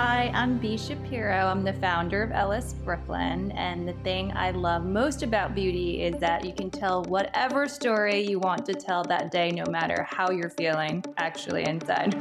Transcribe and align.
Hi, 0.00 0.30
I'm 0.32 0.58
Bee 0.58 0.78
Shapiro. 0.78 1.48
I'm 1.48 1.64
the 1.64 1.72
founder 1.72 2.22
of 2.22 2.30
Ellis 2.30 2.72
Brooklyn. 2.72 3.50
And 3.50 3.88
the 3.88 3.94
thing 4.04 4.30
I 4.32 4.52
love 4.52 4.84
most 4.84 5.24
about 5.24 5.56
beauty 5.56 6.02
is 6.04 6.20
that 6.20 6.44
you 6.44 6.52
can 6.52 6.70
tell 6.70 7.02
whatever 7.06 7.66
story 7.66 8.20
you 8.20 8.38
want 8.38 8.64
to 8.66 8.74
tell 8.74 9.02
that 9.02 9.32
day, 9.32 9.50
no 9.50 9.64
matter 9.68 10.06
how 10.08 10.30
you're 10.30 10.50
feeling 10.50 11.04
actually 11.16 11.64
inside. 11.64 12.14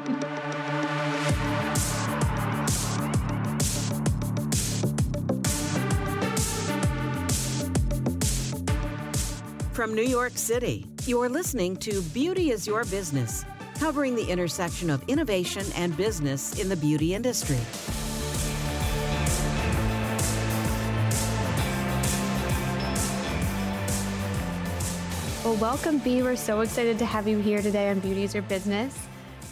From 9.71 9.93
New 9.93 10.01
York 10.01 10.35
City, 10.35 10.87
you're 11.05 11.29
listening 11.29 11.77
to 11.77 12.01
Beauty 12.01 12.49
is 12.49 12.65
Your 12.65 12.85
Business 12.85 13.45
covering 13.79 14.15
the 14.15 14.25
intersection 14.25 14.89
of 14.89 15.03
innovation 15.07 15.63
and 15.75 15.95
business 15.95 16.59
in 16.59 16.67
the 16.67 16.75
beauty 16.75 17.13
industry. 17.13 17.59
Well, 25.43 25.55
welcome, 25.57 25.99
Bee. 25.99 26.21
We're 26.23 26.35
so 26.35 26.61
excited 26.61 26.99
to 26.99 27.05
have 27.05 27.27
you 27.27 27.37
here 27.37 27.61
today 27.61 27.89
on 27.89 27.99
Beauty 27.99 28.23
is 28.23 28.33
Your 28.33 28.43
Business 28.43 28.97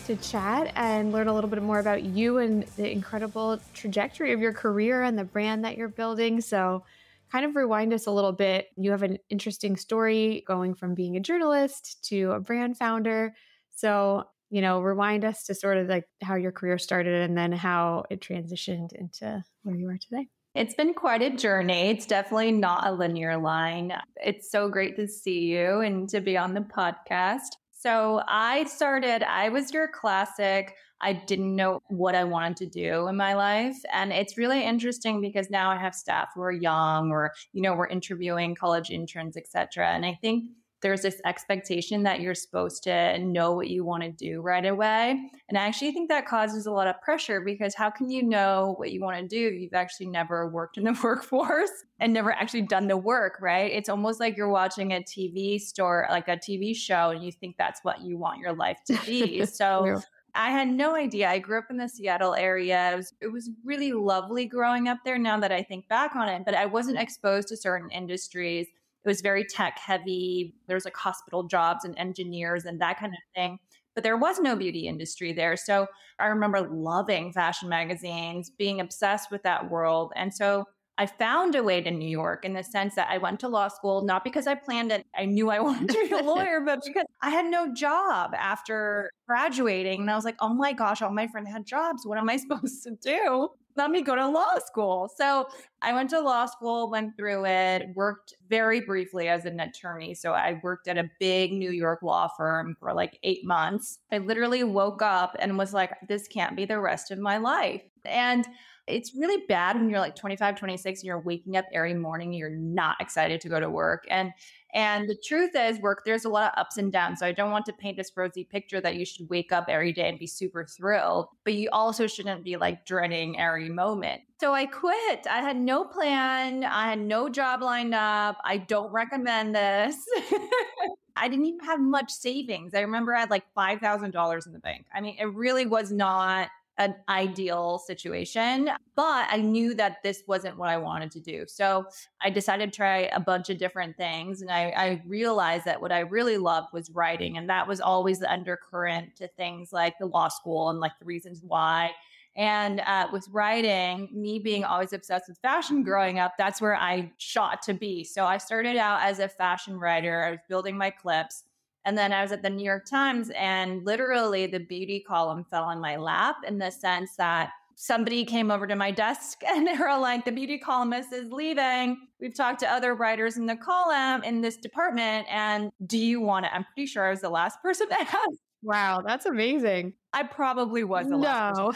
to 0.08 0.16
chat 0.18 0.72
and 0.76 1.12
learn 1.12 1.28
a 1.28 1.34
little 1.34 1.50
bit 1.50 1.62
more 1.64 1.80
about 1.80 2.04
you 2.04 2.40
and 2.40 2.64
the 2.76 2.92
incredible 2.92 3.60
trajectory 3.74 4.34
of 4.34 4.40
your 4.40 4.54
career 4.54 5.04
and 5.04 5.18
the 5.18 5.24
brand 5.24 5.64
that 5.64 5.78
you're 5.78 5.88
building. 5.88 6.42
So, 6.42 6.84
kind 7.32 7.46
of 7.46 7.56
rewind 7.56 7.94
us 7.94 8.08
a 8.08 8.12
little 8.12 8.32
bit. 8.32 8.70
You 8.76 8.92
have 8.92 9.04
an 9.04 9.20
interesting 9.30 9.78
story 9.78 10.44
going 10.46 10.74
from 10.74 10.96
being 10.96 11.16
a 11.16 11.20
journalist 11.20 12.04
to 12.10 12.32
a 12.32 12.40
brand 12.40 12.78
founder 12.78 13.34
so, 13.76 14.24
you 14.50 14.62
know, 14.62 14.80
rewind 14.80 15.26
us 15.26 15.44
to 15.46 15.56
sort 15.56 15.78
of 15.78 15.88
like 15.88 16.06
how 16.22 16.36
your 16.36 16.52
career 16.52 16.78
started 16.78 17.22
and 17.22 17.38
then 17.38 17.52
how 17.52 18.06
it 18.10 18.22
transitioned 18.22 18.94
into 18.94 19.44
where 19.64 19.76
you 19.76 19.90
are 19.90 19.98
today. 19.98 20.28
It's 20.56 20.74
been 20.74 20.94
quite 20.94 21.22
a 21.22 21.36
journey. 21.36 21.90
It's 21.90 22.06
definitely 22.06 22.54
not 22.54 22.88
a 22.88 22.94
linear 22.94 23.38
line. 23.38 23.92
It's 24.16 24.50
so 24.50 24.70
great 24.70 24.96
to 24.96 25.08
see 25.08 25.42
you 25.42 25.82
and 25.82 26.08
to 26.10 26.22
be 26.22 26.38
on 26.38 26.54
the 26.54 26.62
podcast. 26.62 27.58
So 27.74 28.22
I 28.28 28.64
started, 28.64 29.22
I 29.22 29.50
was 29.50 29.74
your 29.74 29.90
classic. 29.90 30.74
I 31.02 31.12
didn't 31.12 31.56
know 31.56 31.82
what 31.90 32.16
I 32.16 32.24
wanted 32.24 32.58
to 32.58 32.68
do 32.68 33.08
in 33.08 33.18
my 33.18 33.34
life. 33.34 33.76
And 33.92 34.14
it's 34.14 34.38
really 34.38 34.64
interesting 34.64 35.20
because 35.20 35.50
now 35.50 35.70
I 35.70 35.78
have 35.78 35.94
staff 35.94 36.30
who 36.34 36.42
are 36.42 36.52
young 36.52 37.12
or, 37.12 37.34
you 37.52 37.62
know, 37.62 37.76
we're 37.76 37.88
interviewing 37.88 38.56
college 38.56 38.90
interns, 38.90 39.36
etc. 39.36 39.90
And 39.90 40.06
I 40.06 40.18
think 40.22 40.46
there's 40.86 41.02
this 41.02 41.20
expectation 41.26 42.04
that 42.04 42.22
you're 42.22 42.36
supposed 42.36 42.84
to 42.84 43.18
know 43.18 43.54
what 43.54 43.68
you 43.72 43.84
want 43.84 44.04
to 44.04 44.12
do 44.12 44.40
right 44.40 44.68
away. 44.68 45.20
And 45.50 45.58
I 45.58 45.66
actually 45.66 45.92
think 45.92 46.10
that 46.10 46.28
causes 46.28 46.68
a 46.68 46.72
lot 46.72 46.86
of 46.86 47.02
pressure 47.02 47.42
because 47.42 47.74
how 47.74 47.90
can 47.90 48.08
you 48.08 48.22
know 48.22 48.76
what 48.78 48.92
you 48.92 49.02
want 49.02 49.18
to 49.18 49.28
do 49.28 49.48
if 49.48 49.60
you've 49.60 49.74
actually 49.74 50.10
never 50.10 50.48
worked 50.48 50.78
in 50.78 50.84
the 50.84 50.96
workforce 51.04 51.72
and 52.00 52.14
never 52.14 52.32
actually 52.32 52.62
done 52.62 52.88
the 52.88 52.98
work, 52.98 53.40
right? 53.42 53.72
It's 53.72 53.90
almost 53.90 54.20
like 54.20 54.38
you're 54.38 54.48
watching 54.48 54.94
a 54.94 55.02
TV 55.02 55.60
store, 55.60 56.06
like 56.12 56.28
a 56.28 56.38
TV 56.38 56.76
show, 56.76 57.10
and 57.10 57.24
you 57.24 57.32
think 57.32 57.56
that's 57.58 57.80
what 57.82 58.02
you 58.02 58.20
want 58.20 58.38
your 58.40 58.54
life 58.54 58.78
to 58.86 59.00
be. 59.08 59.44
So 59.56 60.02
I 60.36 60.52
had 60.52 60.68
no 60.68 60.96
idea. 60.96 61.30
I 61.30 61.40
grew 61.40 61.58
up 61.58 61.72
in 61.72 61.78
the 61.78 61.90
Seattle 61.90 62.36
area. 62.36 62.92
It 62.94 62.98
was, 62.98 63.14
it 63.22 63.32
was 63.32 63.50
really 63.64 63.92
lovely 63.92 64.46
growing 64.46 64.88
up 64.88 65.00
there 65.04 65.18
now 65.18 65.40
that 65.40 65.52
I 65.52 65.64
think 65.64 65.88
back 65.88 66.16
on 66.16 66.30
it, 66.30 66.44
but 66.46 66.54
I 66.54 66.68
wasn't 66.68 67.00
exposed 67.00 67.48
to 67.48 67.58
certain 67.58 67.90
industries 67.90 68.68
it 69.06 69.10
was 69.10 69.22
very 69.22 69.46
tech 69.46 69.78
heavy. 69.78 70.56
There's 70.68 70.86
like 70.86 70.98
hospital 70.98 71.44
jobs 71.44 71.86
and 71.86 71.98
engineers 71.98 72.66
and 72.66 72.82
that 72.82 73.00
kind 73.00 73.14
of 73.14 73.20
thing. 73.36 73.60
But 73.94 74.04
there 74.04 74.18
was 74.18 74.40
no 74.40 74.56
beauty 74.56 74.88
industry 74.88 75.32
there. 75.32 75.56
So 75.56 75.88
I 76.20 76.26
remember 76.26 76.68
loving 76.70 77.32
fashion 77.32 77.70
magazines, 77.70 78.50
being 78.50 78.82
obsessed 78.82 79.32
with 79.32 79.44
that 79.44 79.70
world. 79.70 80.12
And 80.16 80.34
so 80.34 80.66
I 80.98 81.06
found 81.06 81.56
a 81.56 81.64
way 81.64 81.82
to 81.82 81.92
New 81.92 82.08
York 82.08 82.46
in 82.46 82.54
the 82.54 82.64
sense 82.64 82.96
that 82.96 83.10
I 83.10 83.18
went 83.18 83.42
to 83.42 83.48
law 83.48 83.68
school, 83.68 84.04
not 84.04 84.24
because 84.24 84.48
I 84.48 84.56
planned 84.56 84.92
it, 84.92 85.06
I 85.16 85.26
knew 85.26 85.50
I 85.50 85.60
wanted 85.62 85.90
to 85.90 86.08
be 86.08 86.16
a 86.16 86.18
lawyer, 86.24 86.62
but 86.62 86.82
because 86.86 87.06
I 87.22 87.30
had 87.30 87.46
no 87.46 87.74
job 87.74 88.34
after 88.34 89.12
graduating. 89.28 90.02
And 90.02 90.12
I 90.12 90.16
was 90.16 90.26
like, 90.26 90.38
oh 90.40 90.54
my 90.54 90.74
gosh, 90.74 91.02
all 91.02 91.12
my 91.12 91.28
friends 91.28 91.50
had 91.50 91.66
jobs. 91.66 92.06
What 92.06 92.18
am 92.18 92.30
I 92.30 92.38
supposed 92.38 92.84
to 92.84 92.92
do? 93.02 93.50
Let 93.76 93.92
me 93.92 94.02
go 94.02 94.16
to 94.16 94.28
law 94.28 94.58
school. 94.66 95.10
So 95.16 95.48
I 95.82 95.94
went 95.94 96.10
to 96.12 96.20
law 96.20 96.46
school, 96.46 96.90
went 96.90 97.18
through 97.18 97.46
it, 97.46 97.88
worked 97.96 98.34
very 98.50 98.82
briefly 98.82 99.28
as 99.28 99.46
an 99.46 99.60
attorney. 99.60 100.14
So 100.14 100.34
I 100.34 100.60
worked 100.64 100.88
at 100.88 100.98
a 100.98 101.10
big 101.20 101.52
New 101.52 101.72
York 101.72 102.02
law 102.02 102.28
firm 102.28 102.76
for 102.80 102.94
like 102.94 103.20
eight 103.24 103.46
months. 103.46 104.00
I 104.12 104.20
literally 104.20 104.64
woke 104.64 105.02
up 105.02 105.36
and 105.40 105.58
was 105.58 105.74
like, 105.74 105.92
this 106.08 106.28
can't 106.28 106.56
be 106.56 106.66
the 106.66 106.80
rest 106.80 107.12
of 107.12 107.20
my 107.20 107.38
life. 107.38 107.84
And 108.06 108.48
it's 108.88 109.16
really 109.16 109.44
bad 109.48 109.76
when 109.76 109.90
you're 109.90 110.00
like 110.00 110.16
25, 110.16 110.56
26 110.56 111.00
and 111.00 111.08
you're 111.08 111.20
waking 111.20 111.58
up 111.58 111.66
every 111.74 111.96
morning, 111.96 112.34
you're 112.34 112.50
not 112.50 112.98
excited 113.00 113.42
to 113.42 113.50
go 113.50 113.60
to 113.60 113.70
work. 113.70 114.06
And 114.10 114.32
and 114.76 115.08
the 115.08 115.16
truth 115.16 115.52
is, 115.56 115.80
work, 115.80 116.04
there's 116.06 116.26
a 116.26 116.30
lot 116.30 116.52
of 116.52 116.60
ups 116.60 116.78
and 116.78 116.92
downs. 116.92 117.20
So 117.20 117.26
I 117.26 117.32
don't 117.32 117.50
want 117.50 117.66
to 117.68 117.74
paint 117.74 117.96
this 117.96 118.12
rosy 118.14 118.44
picture 118.44 118.82
that 118.82 118.98
you 118.98 119.06
should 119.06 119.30
wake 119.30 119.54
up 119.54 119.66
every 119.70 119.94
day 119.94 120.10
and 120.10 120.20
be 120.20 120.28
super 120.28 120.66
thrilled, 120.66 121.30
but 121.46 121.54
you 121.54 121.70
also 121.72 122.08
shouldn't 122.08 122.44
be 122.44 122.58
like 122.58 122.86
dreading 122.86 123.40
every 123.40 123.70
moment. 123.70 124.22
So 124.42 124.54
I 124.54 124.66
quit. 124.66 125.28
I 125.32 125.40
had 125.40 125.56
no 125.56 125.86
plan. 125.86 126.66
I 126.66 126.90
had 126.90 127.00
no 127.00 127.30
job 127.30 127.62
lined 127.62 127.96
up. 127.96 128.38
I 128.44 128.58
don't 128.58 128.92
recommend 128.92 129.56
this. 129.56 129.96
I 131.16 131.30
didn't 131.30 131.46
even 131.46 131.62
have 131.62 131.80
much 131.80 132.12
savings. 132.12 132.74
I 132.74 132.82
remember 132.82 133.16
I 133.16 133.22
had 133.22 133.30
like 133.30 133.46
$5,000 133.58 134.46
in 134.46 134.52
the 134.52 134.60
bank. 134.60 134.88
I 134.94 135.00
mean, 135.00 135.16
it 135.18 135.34
really 135.34 135.66
was 135.66 135.90
not 135.90 136.50
an 136.78 136.96
ideal 137.08 137.80
situation, 137.80 138.70
but 138.96 139.28
I 139.30 139.38
knew 139.38 139.74
that 139.76 140.04
this 140.04 140.24
wasn't 140.28 140.58
what 140.58 140.70
I 140.70 140.78
wanted 140.78 141.10
to 141.12 141.20
do. 141.22 141.46
So 141.48 141.86
I 142.22 142.30
decided 142.30 142.72
to 142.72 142.76
try 142.76 143.10
a 143.14 143.20
bunch 143.20 143.50
of 143.50 143.58
different 143.58 143.96
things. 143.96 144.42
And 144.42 144.52
I, 144.52 144.70
I, 144.72 145.02
realized 145.08 145.66
that 145.66 145.82
what 145.82 145.94
I 145.94 146.00
really 146.00 146.38
loved 146.38 146.74
was 146.74 146.90
writing. 146.90 147.38
And 147.38 147.50
that 147.50 147.68
was 147.68 147.80
always 147.80 148.20
the 148.20 148.32
undercurrent 148.32 149.16
to 149.18 149.28
things 149.30 149.72
like 149.72 149.98
the 150.00 150.06
law 150.06 150.28
school 150.28 150.70
and 150.70 150.80
like 150.80 150.92
the 151.00 151.06
reasons 151.06 151.42
why. 151.42 151.92
And 152.36 152.82
uh, 152.82 153.08
with 153.14 153.28
writing, 153.32 154.10
me 154.12 154.40
being 154.40 154.66
always 154.66 154.92
obsessed 154.92 155.30
with 155.30 155.38
fashion 155.38 155.84
growing 155.84 156.20
up, 156.20 156.34
that's 156.38 156.60
where 156.60 156.76
I 156.76 157.14
shot 157.18 157.62
to 157.64 157.74
be. 157.74 158.04
So 158.04 158.26
I 158.26 158.38
started 158.38 158.76
out 158.76 159.02
as 159.02 159.20
a 159.20 159.30
fashion 159.30 159.80
writer. 159.80 160.26
I 160.26 160.32
was 160.32 160.40
building 160.50 160.78
my 160.78 160.90
clips. 160.90 161.44
And 161.86 161.98
then 161.98 162.12
I 162.12 162.22
was 162.22 162.32
at 162.32 162.42
the 162.42 162.50
New 162.50 162.64
York 162.64 162.86
Times, 162.86 163.32
and 163.38 163.86
literally 163.86 164.48
the 164.48 164.60
beauty 164.60 165.04
column 165.08 165.46
fell 165.50 165.64
on 165.64 165.80
my 165.80 165.98
lap 165.98 166.38
in 166.48 166.58
the 166.58 166.72
sense 166.72 167.16
that 167.18 167.52
somebody 167.76 168.26
came 168.26 168.50
over 168.50 168.66
to 168.66 168.76
my 168.76 168.90
desk 168.90 169.40
and 169.48 169.68
they 169.68 169.76
were 169.76 169.98
like, 169.98 170.26
the 170.26 170.32
beauty 170.32 170.58
columnist 170.58 171.14
is 171.14 171.32
leaving. 171.32 171.98
We've 172.20 172.36
talked 172.36 172.62
to 172.62 172.72
other 172.72 172.96
writers 172.96 173.38
in 173.38 173.46
the 173.46 173.56
column 173.56 174.24
in 174.24 174.42
this 174.42 174.58
department. 174.58 175.28
And 175.30 175.72
do 175.86 175.98
you 175.98 176.22
want 176.22 176.46
to? 176.46 176.54
I'm 176.54 176.66
pretty 176.74 176.88
sure 176.88 177.06
I 177.06 177.10
was 177.12 177.22
the 177.22 177.30
last 177.30 177.60
person 177.64 177.90
to 177.90 178.02
ask. 178.02 178.40
Wow, 178.64 179.04
that's 179.06 179.28
amazing. 179.28 179.94
I 180.12 180.24
probably 180.24 180.84
was 180.84 181.08
the 181.08 181.18
last 181.18 181.58
no. 181.58 181.74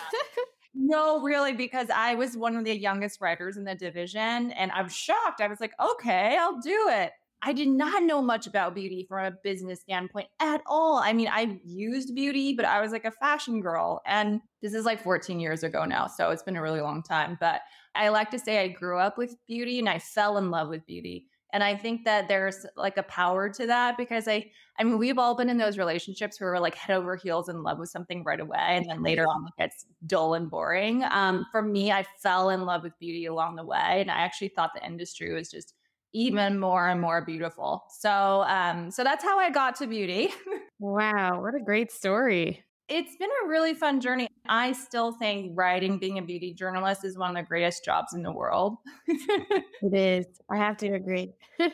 No, 0.76 1.22
really, 1.22 1.54
because 1.54 1.90
I 1.90 2.16
was 2.16 2.38
one 2.38 2.56
of 2.56 2.64
the 2.64 2.78
youngest 2.78 3.20
writers 3.20 3.58
in 3.58 3.64
the 3.64 3.76
division 3.76 4.52
and 4.52 4.72
I 4.72 4.82
was 4.82 4.96
shocked. 4.96 5.42
I 5.42 5.48
was 5.48 5.60
like, 5.60 5.74
okay, 5.80 6.38
I'll 6.40 6.62
do 6.62 6.88
it. 6.90 7.12
I 7.42 7.54
did 7.54 7.70
not 7.70 8.04
know 8.04 8.22
much 8.22 8.48
about 8.48 8.76
beauty 8.76 9.06
from 9.08 9.26
a 9.26 9.32
business 9.44 9.80
standpoint 9.82 10.28
at 10.42 10.62
all. 10.66 10.98
I 10.98 11.14
mean, 11.14 11.30
I 11.32 11.60
used 11.64 12.14
beauty, 12.14 12.54
but 12.54 12.66
I 12.66 12.82
was 12.82 12.92
like 12.92 13.06
a 13.06 13.12
fashion 13.12 13.62
girl. 13.62 14.02
And 14.06 14.42
this 14.62 14.74
is 14.74 14.84
like 14.84 15.02
14 15.02 15.40
years 15.40 15.64
ago 15.64 15.86
now. 15.86 16.08
So 16.08 16.32
it's 16.32 16.44
been 16.44 16.58
a 16.58 16.62
really 16.62 16.82
long 16.82 17.02
time. 17.02 17.38
But 17.40 17.62
I 17.96 18.10
like 18.10 18.30
to 18.32 18.40
say 18.40 18.60
I 18.60 18.68
grew 18.68 19.00
up 19.00 19.18
with 19.18 19.36
beauty 19.48 19.80
and 19.80 19.88
I 19.88 20.00
fell 20.00 20.38
in 20.38 20.52
love 20.52 20.68
with 20.68 20.86
beauty. 20.86 21.28
And 21.52 21.64
I 21.64 21.76
think 21.76 22.06
that 22.06 22.28
there's 22.28 22.66
like 22.76 22.98
a 22.98 23.04
power 23.04 23.50
to 23.50 23.66
that 23.68 23.98
because 23.98 24.28
I, 24.28 24.52
I 24.78 24.84
mean, 24.84 25.00
we've 25.00 25.18
all 25.18 25.36
been 25.36 25.50
in 25.50 25.58
those 25.58 25.80
relationships 25.80 26.40
where 26.40 26.52
we're 26.52 26.60
like 26.60 26.76
head 26.76 26.96
over 26.96 27.16
heels 27.16 27.50
in 27.50 27.64
love 27.64 27.80
with 27.80 27.90
something 27.90 28.24
right 28.24 28.40
away. 28.40 28.58
And 28.60 28.86
then 28.88 29.02
later 29.02 29.24
on, 29.24 29.48
it 29.48 29.62
gets 29.62 29.86
dull 30.06 30.36
and 30.36 30.50
boring. 30.50 31.04
Um, 31.10 31.46
for 31.52 31.62
me, 31.62 31.92
I 31.92 32.06
fell 32.22 32.50
in 32.50 32.66
love 32.66 32.84
with 32.84 33.00
beauty 33.00 33.26
along 33.26 33.56
the 33.56 33.66
way. 33.66 34.02
And 34.02 34.12
I 34.12 34.20
actually 34.20 34.50
thought 34.50 34.72
the 34.76 34.86
industry 34.86 35.34
was 35.34 35.50
just 35.50 35.74
even 36.14 36.60
more 36.60 36.88
and 36.88 37.00
more 37.00 37.24
beautiful. 37.24 37.84
So 38.00 38.44
um 38.48 38.92
so 38.92 39.04
that's 39.04 39.24
how 39.24 39.40
I 39.40 39.50
got 39.50 39.76
to 39.78 39.88
beauty. 39.88 40.34
wow, 40.80 41.42
what 41.42 41.56
a 41.56 41.64
great 41.64 41.92
story. 41.92 42.64
It's 42.88 43.16
been 43.18 43.30
a 43.46 43.48
really 43.48 43.76
fun 43.76 44.02
journey. 44.02 44.28
I 44.48 44.72
still 44.72 45.12
think 45.12 45.52
writing, 45.54 46.00
being 46.00 46.18
a 46.18 46.24
beauty 46.24 46.56
journalist 46.56 47.06
is 47.06 47.20
one 47.20 47.30
of 47.30 47.36
the 47.36 47.48
greatest 47.48 47.86
jobs 47.86 48.16
in 48.16 48.24
the 48.24 48.32
world. 48.32 48.78
it 49.08 49.94
is. 49.94 50.26
I 50.50 50.58
have 50.58 50.76
to 50.78 50.88
agree. 50.88 51.32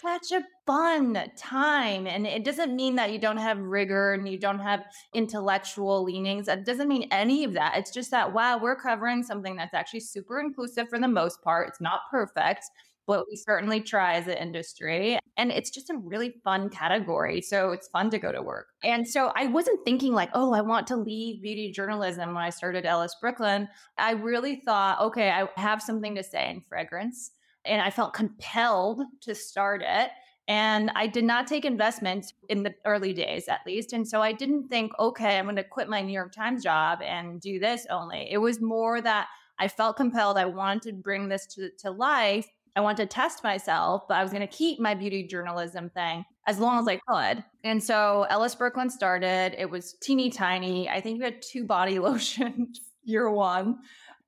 Such 0.00 0.30
a 0.30 0.44
fun 0.66 1.18
time. 1.36 2.06
And 2.06 2.28
it 2.28 2.44
doesn't 2.44 2.76
mean 2.76 2.94
that 2.94 3.10
you 3.12 3.18
don't 3.18 3.38
have 3.38 3.58
rigor 3.58 4.12
and 4.12 4.28
you 4.28 4.38
don't 4.38 4.60
have 4.60 4.84
intellectual 5.14 6.04
leanings. 6.04 6.46
It 6.46 6.64
doesn't 6.64 6.86
mean 6.86 7.08
any 7.10 7.42
of 7.42 7.54
that. 7.54 7.78
It's 7.78 7.90
just 7.90 8.12
that, 8.12 8.32
wow, 8.32 8.56
we're 8.56 8.76
covering 8.76 9.24
something 9.24 9.56
that's 9.56 9.74
actually 9.74 10.00
super 10.00 10.38
inclusive 10.38 10.88
for 10.88 11.00
the 11.00 11.08
most 11.08 11.42
part. 11.42 11.66
It's 11.66 11.80
not 11.80 12.02
perfect 12.08 12.66
but 13.06 13.26
we 13.28 13.36
certainly 13.36 13.80
try 13.80 14.14
as 14.14 14.26
an 14.26 14.36
industry. 14.36 15.18
And 15.36 15.50
it's 15.50 15.70
just 15.70 15.90
a 15.90 15.96
really 15.96 16.34
fun 16.44 16.68
category. 16.68 17.40
So 17.40 17.72
it's 17.72 17.88
fun 17.88 18.10
to 18.10 18.18
go 18.18 18.30
to 18.32 18.42
work. 18.42 18.66
And 18.84 19.08
so 19.08 19.32
I 19.34 19.46
wasn't 19.46 19.84
thinking 19.84 20.12
like, 20.12 20.30
oh, 20.34 20.52
I 20.52 20.60
want 20.60 20.86
to 20.88 20.96
leave 20.96 21.42
beauty 21.42 21.72
journalism 21.72 22.34
when 22.34 22.44
I 22.44 22.50
started 22.50 22.86
Ellis 22.86 23.16
Brooklyn. 23.20 23.68
I 23.98 24.12
really 24.12 24.62
thought, 24.64 25.00
okay, 25.00 25.30
I 25.30 25.48
have 25.60 25.82
something 25.82 26.14
to 26.14 26.22
say 26.22 26.50
in 26.50 26.62
fragrance. 26.68 27.32
And 27.64 27.82
I 27.82 27.90
felt 27.90 28.14
compelled 28.14 29.02
to 29.22 29.34
start 29.34 29.82
it. 29.84 30.10
And 30.48 30.90
I 30.96 31.06
did 31.06 31.24
not 31.24 31.46
take 31.46 31.64
investments 31.64 32.32
in 32.48 32.64
the 32.64 32.74
early 32.84 33.12
days, 33.12 33.46
at 33.46 33.60
least. 33.64 33.92
And 33.92 34.06
so 34.06 34.20
I 34.20 34.32
didn't 34.32 34.68
think, 34.68 34.90
okay, 34.98 35.38
I'm 35.38 35.44
going 35.44 35.56
to 35.56 35.62
quit 35.62 35.88
my 35.88 36.00
New 36.00 36.12
York 36.12 36.32
Times 36.32 36.64
job 36.64 37.00
and 37.02 37.40
do 37.40 37.60
this 37.60 37.86
only. 37.88 38.28
It 38.30 38.38
was 38.38 38.60
more 38.60 39.00
that 39.00 39.28
I 39.60 39.68
felt 39.68 39.96
compelled. 39.96 40.38
I 40.38 40.46
wanted 40.46 40.82
to 40.90 40.92
bring 40.94 41.28
this 41.28 41.46
to, 41.54 41.70
to 41.80 41.90
life. 41.90 42.48
I 42.76 42.80
wanted 42.80 43.08
to 43.08 43.14
test 43.14 43.42
myself, 43.42 44.04
but 44.08 44.16
I 44.16 44.22
was 44.22 44.32
going 44.32 44.46
to 44.46 44.54
keep 44.54 44.78
my 44.80 44.94
beauty 44.94 45.26
journalism 45.26 45.90
thing 45.90 46.24
as 46.46 46.58
long 46.58 46.80
as 46.80 46.88
I 46.88 47.00
could. 47.08 47.44
And 47.64 47.82
so 47.82 48.26
Ellis 48.30 48.54
Brooklyn 48.54 48.90
started. 48.90 49.54
It 49.58 49.70
was 49.70 49.94
teeny 50.02 50.30
tiny. 50.30 50.88
I 50.88 51.00
think 51.00 51.18
we 51.18 51.24
had 51.24 51.42
two 51.42 51.64
body 51.64 51.98
lotions 52.10 52.80
year 53.04 53.30
one. 53.30 53.78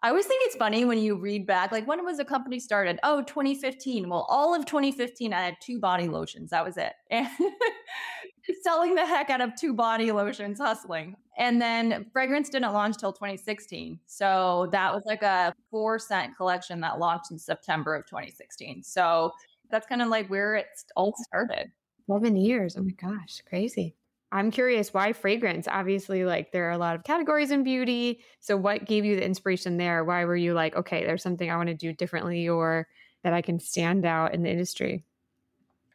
I 0.04 0.08
always 0.08 0.26
think 0.26 0.42
it's 0.46 0.56
funny 0.56 0.84
when 0.84 0.98
you 0.98 1.14
read 1.14 1.46
back, 1.46 1.70
like 1.70 1.86
when 1.86 2.04
was 2.04 2.16
the 2.16 2.24
company 2.24 2.58
started? 2.58 2.98
Oh, 3.04 3.22
2015. 3.22 4.08
Well, 4.08 4.26
all 4.28 4.52
of 4.52 4.66
2015, 4.66 5.32
I 5.32 5.40
had 5.44 5.56
two 5.60 5.78
body 5.78 6.08
lotions. 6.08 6.50
That 6.50 6.64
was 6.64 6.76
it. 6.76 6.92
And 7.10 7.28
selling 8.62 8.94
the 8.94 9.06
heck 9.06 9.30
out 9.30 9.40
of 9.40 9.54
two 9.54 9.72
body 9.72 10.12
lotions, 10.12 10.58
hustling. 10.58 11.16
And 11.38 11.60
then 11.60 12.06
fragrance 12.12 12.48
didn't 12.48 12.72
launch 12.72 12.98
till 12.98 13.12
2016. 13.12 13.98
So 14.06 14.68
that 14.72 14.92
was 14.92 15.02
like 15.06 15.22
a 15.22 15.54
four 15.70 15.98
scent 15.98 16.36
collection 16.36 16.80
that 16.80 16.98
launched 16.98 17.30
in 17.30 17.38
September 17.38 17.94
of 17.94 18.06
2016. 18.06 18.82
So 18.82 19.32
that's 19.70 19.86
kind 19.86 20.02
of 20.02 20.08
like 20.08 20.28
where 20.28 20.56
it 20.56 20.66
all 20.96 21.14
started. 21.26 21.70
11 22.08 22.36
years. 22.36 22.76
Oh 22.76 22.82
my 22.82 22.92
gosh, 22.92 23.40
crazy. 23.48 23.96
I'm 24.32 24.50
curious 24.50 24.94
why 24.94 25.12
fragrance? 25.12 25.68
Obviously, 25.68 26.24
like 26.24 26.52
there 26.52 26.66
are 26.68 26.72
a 26.72 26.78
lot 26.78 26.96
of 26.96 27.04
categories 27.04 27.50
in 27.50 27.62
beauty. 27.62 28.20
So, 28.40 28.56
what 28.56 28.86
gave 28.86 29.04
you 29.04 29.14
the 29.14 29.24
inspiration 29.24 29.76
there? 29.76 30.04
Why 30.04 30.24
were 30.24 30.36
you 30.36 30.54
like, 30.54 30.74
okay, 30.74 31.04
there's 31.04 31.22
something 31.22 31.50
I 31.50 31.56
want 31.56 31.68
to 31.68 31.74
do 31.74 31.92
differently 31.92 32.48
or 32.48 32.88
that 33.24 33.34
I 33.34 33.42
can 33.42 33.60
stand 33.60 34.06
out 34.06 34.34
in 34.34 34.42
the 34.42 34.50
industry? 34.50 35.04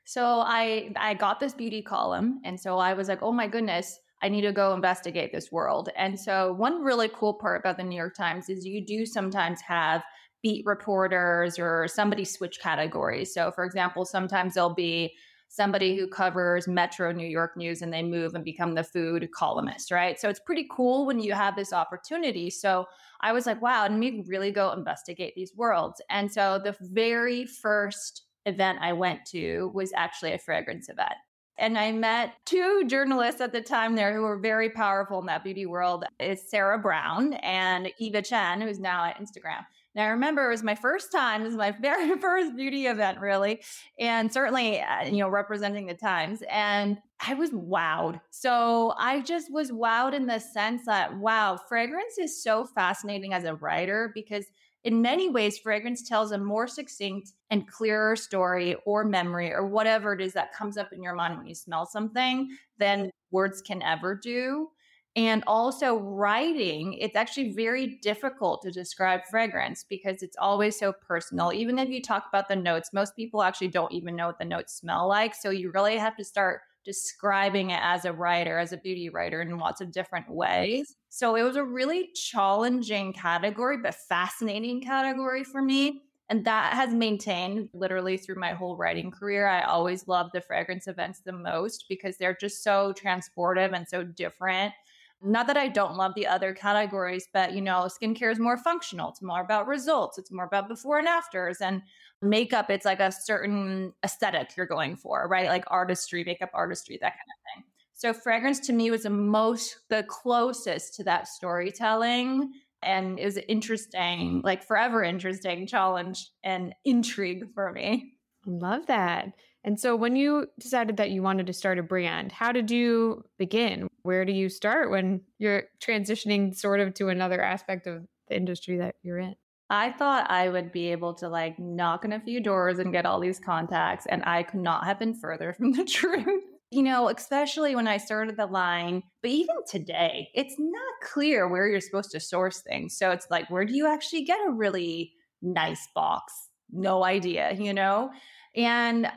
So, 0.08 0.40
I 0.40 0.94
I 0.96 1.14
got 1.16 1.40
this 1.42 1.54
beauty 1.54 1.82
column, 1.82 2.40
and 2.46 2.58
so 2.60 2.78
I 2.78 2.94
was 2.94 3.10
like, 3.10 3.22
oh 3.22 3.34
my 3.34 3.48
goodness, 3.48 4.00
I 4.22 4.30
need 4.30 4.42
to 4.42 4.54
go 4.54 4.74
investigate 4.74 5.34
this 5.34 5.52
world. 5.52 5.90
And 5.98 6.18
so, 6.20 6.54
one 6.54 6.82
really 6.82 7.10
cool 7.10 7.34
part 7.34 7.60
about 7.62 7.76
the 7.78 7.84
New 7.84 7.98
York 7.98 8.16
Times 8.16 8.50
is 8.50 8.66
you 8.66 8.86
do 8.86 9.06
sometimes 9.06 9.60
have 9.62 10.04
beat 10.42 10.66
reporters 10.66 11.60
or 11.60 11.88
somebody 11.90 12.24
switch 12.24 12.60
categories. 12.62 13.34
So, 13.34 13.52
for 13.52 13.66
example, 13.66 14.06
sometimes 14.06 14.54
there'll 14.54 14.74
be 14.74 15.14
somebody 15.50 15.98
who 15.98 16.08
covers 16.08 16.68
Metro 16.70 17.12
New 17.12 17.28
York 17.28 17.58
news 17.58 17.82
and 17.82 17.92
they 17.94 18.04
move 18.04 18.34
and 18.36 18.46
become 18.46 18.76
the 18.76 18.84
food 18.86 19.30
columnist, 19.34 19.92
right? 19.92 20.20
So 20.20 20.30
it's 20.30 20.40
pretty 20.42 20.68
cool 20.72 21.06
when 21.06 21.20
you 21.20 21.34
have 21.34 21.56
this 21.56 21.72
opportunity. 21.74 22.50
So 22.50 22.86
I 23.22 23.32
was 23.34 23.46
like, 23.46 23.62
wow, 23.62 23.86
and 23.86 24.00
me 24.00 24.24
really 24.28 24.52
go 24.52 24.72
investigate 24.72 25.36
these 25.36 25.56
worlds. 25.56 26.02
And 26.10 26.32
so 26.32 26.60
the 26.64 26.76
very 26.82 27.46
first 27.46 28.27
event 28.48 28.80
I 28.82 28.94
went 28.94 29.26
to 29.28 29.72
was 29.74 29.92
actually 29.96 30.34
a 30.34 30.40
fragrance 30.40 30.90
event. 30.90 31.14
And 31.60 31.78
I 31.78 31.92
met 31.92 32.34
two 32.46 32.84
journalists 32.88 33.42
at 33.42 33.52
the 33.52 33.62
time 33.62 33.96
there 33.96 34.14
who 34.14 34.22
were 34.22 34.38
very 34.38 34.70
powerful 34.70 35.20
in 35.20 35.26
that 35.26 35.44
beauty 35.44 35.66
world. 35.66 36.06
It's 36.20 36.50
Sarah 36.50 36.78
Brown 36.78 37.34
and 37.34 37.92
Eva 38.00 38.22
Chen, 38.22 38.62
who's 38.62 38.80
now 38.80 39.06
at 39.06 39.20
Instagram. 39.20 39.66
And 39.96 40.06
I 40.06 40.10
remember 40.10 40.46
it 40.46 40.52
was 40.52 40.62
my 40.62 40.76
first 40.76 41.12
time. 41.12 41.44
This 41.44 41.52
is 41.52 41.58
my 41.58 41.72
very 41.82 42.16
first 42.20 42.56
beauty 42.56 42.86
event, 42.86 43.20
really. 43.20 43.64
And 44.00 44.32
certainly, 44.32 44.80
uh, 44.80 45.06
you 45.06 45.18
know, 45.18 45.30
representing 45.30 45.88
the 45.88 45.96
Times. 45.96 46.44
And 46.52 47.00
I 47.20 47.34
was 47.34 47.50
wowed. 47.50 48.22
So 48.30 48.94
I 49.00 49.22
just 49.22 49.52
was 49.52 49.72
wowed 49.72 50.14
in 50.14 50.28
the 50.28 50.38
sense 50.38 50.86
that, 50.86 51.18
wow, 51.18 51.58
fragrance 51.68 52.20
is 52.20 52.44
so 52.44 52.66
fascinating 52.66 53.34
as 53.34 53.44
a 53.44 53.56
writer 53.56 54.12
because 54.14 54.46
in 54.84 55.02
many 55.02 55.30
ways, 55.30 55.58
fragrance 55.58 56.08
tells 56.08 56.32
a 56.32 56.38
more 56.38 56.68
succinct 56.68 57.32
and 57.50 57.68
clearer 57.68 58.16
story 58.16 58.76
or 58.86 59.04
memory 59.04 59.52
or 59.52 59.66
whatever 59.66 60.14
it 60.14 60.22
is 60.22 60.34
that 60.34 60.54
comes 60.54 60.78
up 60.78 60.94
in 60.94 61.04
your 61.04 61.16
mind 61.16 61.38
when 61.38 61.48
you 61.48 61.56
smell 61.56 61.86
something 61.86 62.56
than 62.78 63.10
words 63.32 63.62
can 63.62 63.82
ever 63.82 64.16
do. 64.16 64.70
And 65.16 65.44
also, 65.48 65.98
writing, 65.98 66.94
it's 66.94 67.16
actually 67.16 67.52
very 67.54 67.98
difficult 68.04 68.62
to 68.62 68.72
describe 68.72 69.22
fragrance 69.32 69.84
because 69.84 70.22
it's 70.22 70.38
always 70.38 70.78
so 70.78 70.94
personal. 70.94 71.52
Even 71.52 71.80
if 71.80 71.90
you 71.90 72.04
talk 72.04 72.26
about 72.30 72.48
the 72.48 72.56
notes, 72.56 72.94
most 72.94 73.16
people 73.16 73.42
actually 73.42 73.70
don't 73.70 73.92
even 73.92 74.16
know 74.16 74.28
what 74.28 74.38
the 74.38 74.46
notes 74.46 74.76
smell 74.76 75.08
like. 75.08 75.34
So, 75.34 75.50
you 75.50 75.72
really 75.72 75.98
have 75.98 76.16
to 76.18 76.24
start 76.24 76.62
describing 76.88 77.70
it 77.70 77.82
as 77.84 78.06
a 78.06 78.14
writer, 78.14 78.58
as 78.58 78.74
a 78.74 78.78
beauty 78.78 79.10
writer, 79.10 79.42
in 79.42 79.60
lots 79.60 79.82
of 79.82 79.92
different 79.92 80.30
ways. 80.32 80.96
So, 81.10 81.36
it 81.36 81.44
was 81.44 81.58
a 81.58 81.64
really 81.64 82.10
challenging 82.16 83.14
category, 83.14 83.78
but 83.78 83.94
fascinating 83.94 84.82
category 84.82 85.44
for 85.44 85.62
me. 85.62 86.02
And 86.30 86.44
that 86.46 86.74
has 86.74 86.94
maintained 86.94 87.70
literally 87.74 88.18
through 88.18 88.40
my 88.40 88.54
whole 88.54 88.76
writing 88.76 89.12
career. 89.12 89.48
I 89.48 89.64
always 89.64 90.08
love 90.08 90.32
the 90.34 90.42
fragrance 90.42 90.88
events 90.88 91.22
the 91.22 91.32
most 91.32 91.86
because 91.88 92.18
they're 92.18 92.36
just 92.40 92.64
so 92.64 92.94
transportive 92.94 93.74
and 93.74 93.88
so 93.88 94.04
different 94.04 94.74
not 95.22 95.48
that 95.48 95.58
I 95.58 95.68
don't 95.68 95.96
love 95.96 96.14
the 96.16 96.28
other 96.28 96.54
categories, 96.54 97.28
but 97.34 97.54
you 97.54 97.62
know, 97.62 97.88
skincare 97.88 98.32
is 98.32 98.40
more 98.40 98.58
functional. 98.58 99.10
It's 99.10 99.22
more 99.22 99.42
about 99.42 99.68
results. 99.68 100.18
It's 100.18 100.32
more 100.32 100.46
about 100.46 100.68
before 100.68 101.00
and 101.00 101.08
afters. 101.08 101.58
And 101.60 101.82
makeup, 102.22 102.70
it's 102.70 102.86
like 102.86 103.00
a 103.00 103.12
certain 103.12 103.94
aesthetic 104.04 104.56
you're 104.56 104.66
going 104.66 104.96
for, 104.96 105.28
right? 105.28 105.48
Like 105.48 105.66
artistry, 105.68 106.24
makeup 106.24 106.52
artistry, 106.54 106.98
that 107.02 107.14
kind 107.14 107.20
of 107.20 107.56
thing. 107.56 107.64
So 107.94 108.14
fragrance 108.14 108.60
to 108.68 108.74
me 108.74 108.92
was 108.92 109.04
the 109.04 109.10
most, 109.10 109.78
the 109.90 110.04
closest 110.04 110.94
to 110.96 111.04
that 111.06 111.28
storytelling 111.28 112.52
and 112.84 113.18
is 113.18 113.40
interesting, 113.48 114.42
like 114.44 114.64
forever 114.64 115.04
interesting 115.04 115.66
challenge 115.66 116.30
and 116.44 116.76
intrigue 116.86 117.46
for 117.56 117.72
me. 117.72 118.14
Love 118.46 118.86
that. 118.86 119.34
And 119.64 119.80
so 119.80 119.96
when 119.96 120.16
you 120.16 120.46
decided 120.60 120.98
that 120.98 121.10
you 121.10 121.24
wanted 121.24 121.48
to 121.48 121.54
start 121.54 121.80
a 121.80 121.84
brand, 121.84 122.32
how 122.32 122.52
did 122.52 122.70
you 122.70 123.24
begin? 123.38 123.90
Where 124.08 124.24
do 124.24 124.32
you 124.32 124.48
start 124.48 124.90
when 124.90 125.20
you're 125.38 125.64
transitioning 125.82 126.56
sort 126.56 126.80
of 126.80 126.94
to 126.94 127.10
another 127.10 127.42
aspect 127.42 127.88
of 127.88 128.08
the 128.30 128.38
industry 128.38 128.78
that 128.78 128.96
you're 129.04 129.18
in? 129.18 129.36
I 129.70 129.92
thought 129.92 130.32
I 130.32 130.48
would 130.48 130.72
be 130.72 130.94
able 130.94 131.14
to 131.16 131.28
like 131.28 131.60
knock 131.60 132.06
on 132.06 132.14
a 132.14 132.22
few 132.22 132.40
doors 132.40 132.80
and 132.80 132.94
get 132.94 133.06
all 133.06 133.20
these 133.20 133.38
contacts, 133.38 134.06
and 134.06 134.24
I 134.26 134.44
could 134.44 134.62
not 134.62 134.86
have 134.86 134.98
been 134.98 135.14
further 135.14 135.52
from 135.58 135.74
the 135.74 135.84
truth. 135.84 136.46
You 136.72 136.84
know, 136.84 137.10
especially 137.10 137.76
when 137.76 137.86
I 137.86 137.98
started 137.98 138.38
the 138.38 138.46
line, 138.46 139.04
but 139.22 139.32
even 139.32 139.58
today, 139.70 140.30
it's 140.34 140.56
not 140.58 140.94
clear 141.04 141.50
where 141.50 141.68
you're 141.68 141.82
supposed 141.82 142.12
to 142.12 142.22
source 142.22 142.62
things. 142.62 142.98
So 142.98 143.12
it's 143.12 143.28
like, 143.30 143.50
where 143.50 143.66
do 143.66 143.76
you 143.76 143.88
actually 143.88 144.24
get 144.24 144.40
a 144.48 144.54
really 144.54 145.12
nice 145.42 145.86
box? 145.94 146.32
No 146.72 147.04
idea, 147.04 147.52
you 147.56 147.74
know? 147.74 148.12
And 148.56 149.12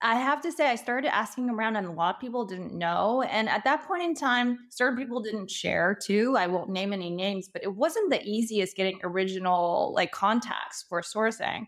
I 0.00 0.14
have 0.14 0.40
to 0.42 0.52
say, 0.52 0.68
I 0.68 0.76
started 0.76 1.12
asking 1.12 1.50
around, 1.50 1.74
and 1.74 1.86
a 1.86 1.92
lot 1.92 2.14
of 2.14 2.20
people 2.20 2.44
didn't 2.44 2.72
know. 2.72 3.22
And 3.22 3.48
at 3.48 3.64
that 3.64 3.86
point 3.86 4.04
in 4.04 4.14
time, 4.14 4.58
certain 4.70 4.96
people 4.96 5.20
didn't 5.20 5.50
share 5.50 5.96
too. 6.00 6.36
I 6.38 6.46
won't 6.46 6.70
name 6.70 6.92
any 6.92 7.10
names, 7.10 7.48
but 7.48 7.64
it 7.64 7.74
wasn't 7.74 8.10
the 8.10 8.22
easiest 8.22 8.76
getting 8.76 9.00
original 9.02 9.92
like 9.94 10.12
contacts 10.12 10.84
for 10.88 11.00
sourcing. 11.02 11.66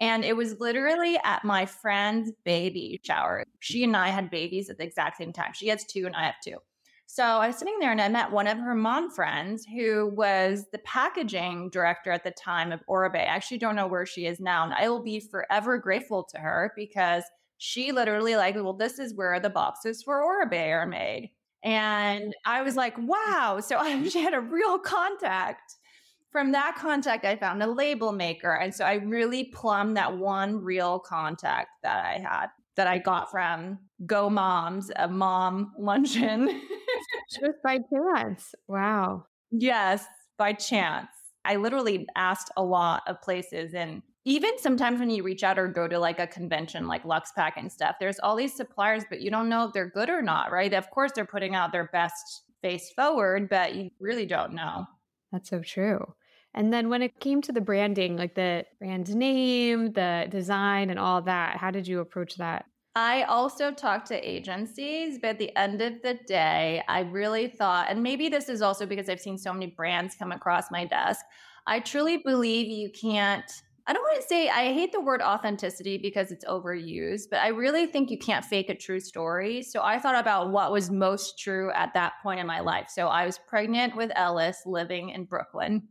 And 0.00 0.24
it 0.24 0.36
was 0.36 0.60
literally 0.60 1.18
at 1.24 1.44
my 1.44 1.66
friend's 1.66 2.32
baby 2.44 3.00
shower. 3.04 3.44
She 3.60 3.84
and 3.84 3.96
I 3.96 4.08
had 4.08 4.30
babies 4.30 4.70
at 4.70 4.78
the 4.78 4.84
exact 4.84 5.18
same 5.18 5.32
time. 5.32 5.52
She 5.54 5.68
has 5.68 5.84
two, 5.84 6.06
and 6.06 6.16
I 6.16 6.26
have 6.26 6.36
two. 6.42 6.56
So 7.10 7.24
I 7.24 7.46
was 7.46 7.56
sitting 7.56 7.78
there 7.80 7.90
and 7.90 8.02
I 8.02 8.08
met 8.10 8.30
one 8.30 8.46
of 8.46 8.58
her 8.58 8.74
mom 8.74 9.10
friends 9.10 9.64
who 9.64 10.12
was 10.14 10.66
the 10.72 10.78
packaging 10.80 11.70
director 11.70 12.12
at 12.12 12.22
the 12.22 12.32
time 12.32 12.70
of 12.70 12.82
Oribe. 12.86 13.16
I 13.16 13.24
actually 13.24 13.56
don't 13.56 13.76
know 13.76 13.86
where 13.86 14.04
she 14.04 14.26
is 14.26 14.40
now. 14.40 14.62
And 14.62 14.74
I 14.74 14.90
will 14.90 15.02
be 15.02 15.18
forever 15.18 15.78
grateful 15.78 16.28
to 16.34 16.38
her 16.38 16.70
because 16.76 17.24
she 17.58 17.92
literally 17.92 18.36
like, 18.36 18.54
well, 18.54 18.72
this 18.72 18.98
is 18.98 19.14
where 19.14 19.38
the 19.40 19.50
boxes 19.50 20.02
for 20.02 20.22
Oribe 20.22 20.54
are 20.54 20.86
made. 20.86 21.30
And 21.64 22.34
I 22.46 22.62
was 22.62 22.76
like, 22.76 22.94
wow. 22.98 23.60
So 23.60 23.76
I, 23.76 24.08
she 24.08 24.20
had 24.22 24.34
a 24.34 24.40
real 24.40 24.78
contact. 24.78 25.74
From 26.30 26.52
that 26.52 26.76
contact, 26.78 27.24
I 27.24 27.36
found 27.36 27.62
a 27.62 27.66
label 27.66 28.12
maker. 28.12 28.52
And 28.52 28.74
so 28.74 28.84
I 28.84 28.94
really 28.94 29.44
plumbed 29.44 29.96
that 29.96 30.16
one 30.16 30.62
real 30.62 30.98
contact 30.98 31.70
that 31.82 32.04
I 32.04 32.18
had 32.18 32.48
that 32.76 32.86
I 32.86 32.98
got 32.98 33.30
from 33.30 33.78
Go 34.06 34.30
Moms, 34.30 34.90
a 34.94 35.08
mom 35.08 35.72
luncheon. 35.78 36.62
Just 37.32 37.62
by 37.64 37.78
chance. 37.92 38.54
Wow. 38.68 39.24
Yes, 39.50 40.04
by 40.36 40.52
chance. 40.52 41.08
I 41.44 41.56
literally 41.56 42.06
asked 42.14 42.50
a 42.56 42.62
lot 42.62 43.02
of 43.08 43.20
places 43.22 43.74
and 43.74 44.02
even 44.28 44.58
sometimes 44.58 45.00
when 45.00 45.08
you 45.08 45.22
reach 45.22 45.42
out 45.42 45.58
or 45.58 45.66
go 45.66 45.88
to 45.88 45.98
like 45.98 46.20
a 46.20 46.26
convention 46.26 46.86
like 46.86 47.02
Luxe 47.06 47.32
Pack 47.34 47.56
and 47.56 47.72
stuff, 47.72 47.96
there's 47.98 48.18
all 48.18 48.36
these 48.36 48.54
suppliers, 48.54 49.04
but 49.08 49.22
you 49.22 49.30
don't 49.30 49.48
know 49.48 49.64
if 49.64 49.72
they're 49.72 49.88
good 49.88 50.10
or 50.10 50.20
not, 50.20 50.52
right? 50.52 50.74
Of 50.74 50.90
course, 50.90 51.12
they're 51.14 51.24
putting 51.24 51.54
out 51.54 51.72
their 51.72 51.88
best 51.94 52.42
face 52.60 52.92
forward, 52.94 53.48
but 53.48 53.74
you 53.74 53.88
really 53.98 54.26
don't 54.26 54.52
know. 54.52 54.86
That's 55.32 55.48
so 55.48 55.62
true. 55.62 56.14
And 56.52 56.70
then 56.70 56.90
when 56.90 57.00
it 57.00 57.20
came 57.20 57.40
to 57.40 57.52
the 57.52 57.62
branding, 57.62 58.18
like 58.18 58.34
the 58.34 58.66
brand 58.78 59.14
name, 59.16 59.92
the 59.92 60.26
design, 60.28 60.90
and 60.90 60.98
all 60.98 61.22
that, 61.22 61.56
how 61.56 61.70
did 61.70 61.88
you 61.88 62.00
approach 62.00 62.36
that? 62.36 62.66
I 62.96 63.22
also 63.22 63.70
talked 63.70 64.08
to 64.08 64.28
agencies, 64.28 65.18
but 65.22 65.30
at 65.30 65.38
the 65.38 65.56
end 65.56 65.80
of 65.80 66.02
the 66.02 66.18
day, 66.26 66.82
I 66.86 67.00
really 67.00 67.48
thought, 67.48 67.86
and 67.88 68.02
maybe 68.02 68.28
this 68.28 68.50
is 68.50 68.60
also 68.60 68.84
because 68.84 69.08
I've 69.08 69.20
seen 69.20 69.38
so 69.38 69.54
many 69.54 69.68
brands 69.68 70.16
come 70.16 70.32
across 70.32 70.70
my 70.70 70.84
desk, 70.84 71.24
I 71.66 71.80
truly 71.80 72.18
believe 72.18 72.66
you 72.66 72.90
can't. 72.90 73.50
I 73.88 73.94
don't 73.94 74.02
want 74.02 74.20
to 74.20 74.28
say 74.28 74.50
I 74.50 74.74
hate 74.74 74.92
the 74.92 75.00
word 75.00 75.22
authenticity 75.22 75.96
because 75.96 76.30
it's 76.30 76.44
overused, 76.44 77.30
but 77.30 77.40
I 77.40 77.48
really 77.48 77.86
think 77.86 78.10
you 78.10 78.18
can't 78.18 78.44
fake 78.44 78.68
a 78.68 78.74
true 78.74 79.00
story. 79.00 79.62
So 79.62 79.82
I 79.82 79.98
thought 79.98 80.14
about 80.14 80.50
what 80.50 80.70
was 80.70 80.90
most 80.90 81.38
true 81.38 81.72
at 81.72 81.94
that 81.94 82.12
point 82.22 82.38
in 82.38 82.46
my 82.46 82.60
life. 82.60 82.90
So 82.90 83.08
I 83.08 83.24
was 83.24 83.40
pregnant 83.48 83.96
with 83.96 84.12
Ellis 84.14 84.64
living 84.66 85.08
in 85.08 85.24
Brooklyn. 85.24 85.88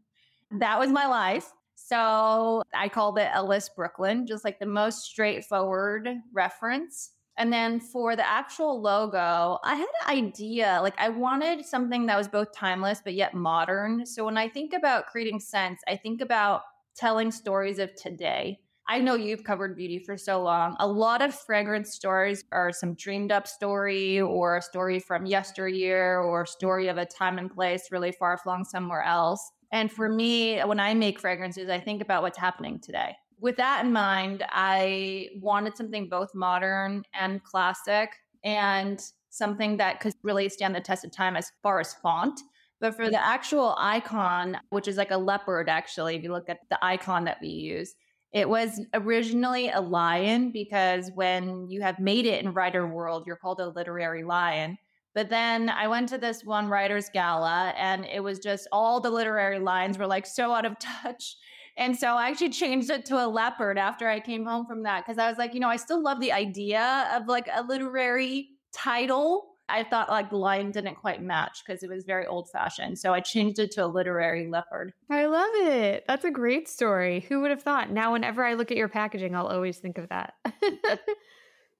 That 0.51 0.77
was 0.77 0.91
my 0.91 1.07
life. 1.07 1.51
So 1.73 2.61
I 2.71 2.87
called 2.87 3.17
it 3.17 3.31
Ellis 3.33 3.67
Brooklyn, 3.75 4.27
just 4.27 4.45
like 4.45 4.59
the 4.59 4.67
most 4.67 5.05
straightforward 5.05 6.07
reference. 6.31 7.13
And 7.35 7.51
then 7.51 7.79
for 7.79 8.15
the 8.15 8.27
actual 8.27 8.79
logo, 8.79 9.57
I 9.63 9.73
had 9.73 9.87
an 10.05 10.17
idea. 10.17 10.79
Like 10.83 10.99
I 10.99 11.09
wanted 11.09 11.65
something 11.65 12.05
that 12.05 12.17
was 12.17 12.27
both 12.27 12.53
timeless 12.53 13.01
but 13.03 13.15
yet 13.15 13.33
modern. 13.33 14.05
So 14.05 14.23
when 14.23 14.37
I 14.37 14.49
think 14.49 14.73
about 14.73 15.07
creating 15.07 15.39
scents, 15.39 15.81
I 15.87 15.95
think 15.95 16.21
about 16.21 16.61
telling 16.97 17.31
stories 17.31 17.79
of 17.79 17.93
today. 17.95 18.59
I 18.89 18.99
know 18.99 19.15
you've 19.15 19.43
covered 19.43 19.75
beauty 19.75 19.99
for 19.99 20.17
so 20.17 20.41
long. 20.41 20.75
A 20.79 20.87
lot 20.87 21.21
of 21.21 21.35
fragrance 21.35 21.93
stories 21.93 22.45
are 22.53 22.71
some 22.71 22.93
dreamed 22.93 23.33
up 23.33 23.45
story 23.45 24.21
or 24.21 24.57
a 24.57 24.61
story 24.61 24.99
from 24.99 25.25
yesteryear 25.25 26.19
or 26.19 26.45
story 26.45 26.87
of 26.87 26.97
a 26.97 27.05
time 27.05 27.37
and 27.37 27.53
place 27.53 27.89
really 27.91 28.13
far 28.13 28.37
flung 28.37 28.63
somewhere 28.63 29.03
else. 29.03 29.51
And 29.73 29.91
for 29.91 30.07
me, 30.07 30.59
when 30.61 30.79
I 30.79 30.93
make 30.93 31.19
fragrances, 31.19 31.69
I 31.69 31.79
think 31.79 32.01
about 32.01 32.21
what's 32.21 32.37
happening 32.37 32.79
today. 32.79 33.15
With 33.39 33.57
that 33.57 33.85
in 33.85 33.91
mind, 33.91 34.45
I 34.49 35.27
wanted 35.41 35.75
something 35.75 36.07
both 36.07 36.33
modern 36.33 37.03
and 37.13 37.43
classic 37.43 38.11
and 38.45 39.01
something 39.29 39.77
that 39.77 39.99
could 39.99 40.13
really 40.23 40.47
stand 40.47 40.73
the 40.73 40.79
test 40.79 41.03
of 41.03 41.11
time 41.11 41.35
as 41.35 41.51
far 41.61 41.79
as 41.81 41.93
font. 41.95 42.39
But 42.79 42.95
for 42.95 43.09
the 43.09 43.23
actual 43.23 43.73
icon, 43.77 44.57
which 44.69 44.87
is 44.87 44.97
like 44.97 45.11
a 45.11 45.17
leopard, 45.17 45.67
actually, 45.67 46.15
if 46.15 46.23
you 46.23 46.31
look 46.31 46.47
at 46.47 46.59
the 46.69 46.83
icon 46.83 47.25
that 47.25 47.39
we 47.41 47.47
use, 47.47 47.95
it 48.33 48.47
was 48.47 48.81
originally 48.93 49.69
a 49.69 49.81
lion 49.81 50.51
because 50.51 51.09
when 51.15 51.69
you 51.69 51.81
have 51.81 51.99
made 51.99 52.25
it 52.25 52.43
in 52.43 52.53
writer 52.53 52.85
world, 52.85 53.23
you're 53.25 53.37
called 53.37 53.59
a 53.59 53.69
literary 53.69 54.23
lion. 54.23 54.77
But 55.15 55.29
then 55.29 55.69
I 55.69 55.87
went 55.87 56.09
to 56.09 56.19
this 56.19 56.43
one 56.43 56.67
writers 56.67 57.09
gala 57.11 57.73
and 57.75 58.05
it 58.05 58.19
was 58.19 58.37
just 58.37 58.67
all 58.71 58.99
the 58.99 59.09
literary 59.09 59.57
lines 59.57 59.97
were 59.97 60.05
like 60.05 60.27
so 60.27 60.53
out 60.53 60.65
of 60.65 60.77
touch. 60.79 61.35
And 61.77 61.97
so 61.97 62.09
I 62.15 62.29
actually 62.29 62.49
changed 62.49 62.89
it 62.89 63.05
to 63.05 63.25
a 63.25 63.27
leopard 63.27 63.77
after 63.77 64.07
I 64.07 64.19
came 64.19 64.45
home 64.45 64.65
from 64.67 64.83
that 64.83 65.05
because 65.05 65.17
I 65.17 65.29
was 65.29 65.39
like, 65.39 65.53
you 65.53 65.59
know, 65.59 65.69
I 65.69 65.77
still 65.77 66.01
love 66.01 66.19
the 66.19 66.31
idea 66.31 67.09
of 67.13 67.27
like 67.27 67.47
a 67.51 67.63
literary 67.63 68.49
title. 68.71 69.47
I 69.69 69.83
thought 69.83 70.09
like 70.09 70.29
the 70.29 70.37
lion 70.37 70.71
didn't 70.71 70.95
quite 70.95 71.21
match 71.21 71.63
because 71.65 71.83
it 71.83 71.89
was 71.89 72.05
very 72.05 72.25
old 72.25 72.49
fashioned. 72.49 72.97
So 72.99 73.13
I 73.13 73.19
changed 73.19 73.59
it 73.59 73.71
to 73.71 73.85
a 73.85 73.87
literary 73.87 74.47
leopard. 74.47 74.93
I 75.09 75.25
love 75.25 75.49
it. 75.53 76.05
That's 76.07 76.25
a 76.25 76.31
great 76.31 76.67
story. 76.67 77.25
Who 77.27 77.41
would 77.41 77.51
have 77.51 77.63
thought? 77.63 77.91
Now, 77.91 78.13
whenever 78.13 78.43
I 78.43 78.53
look 78.53 78.71
at 78.71 78.77
your 78.77 78.87
packaging, 78.87 79.35
I'll 79.35 79.47
always 79.47 79.77
think 79.77 79.97
of 79.97 80.09
that. 80.09 80.33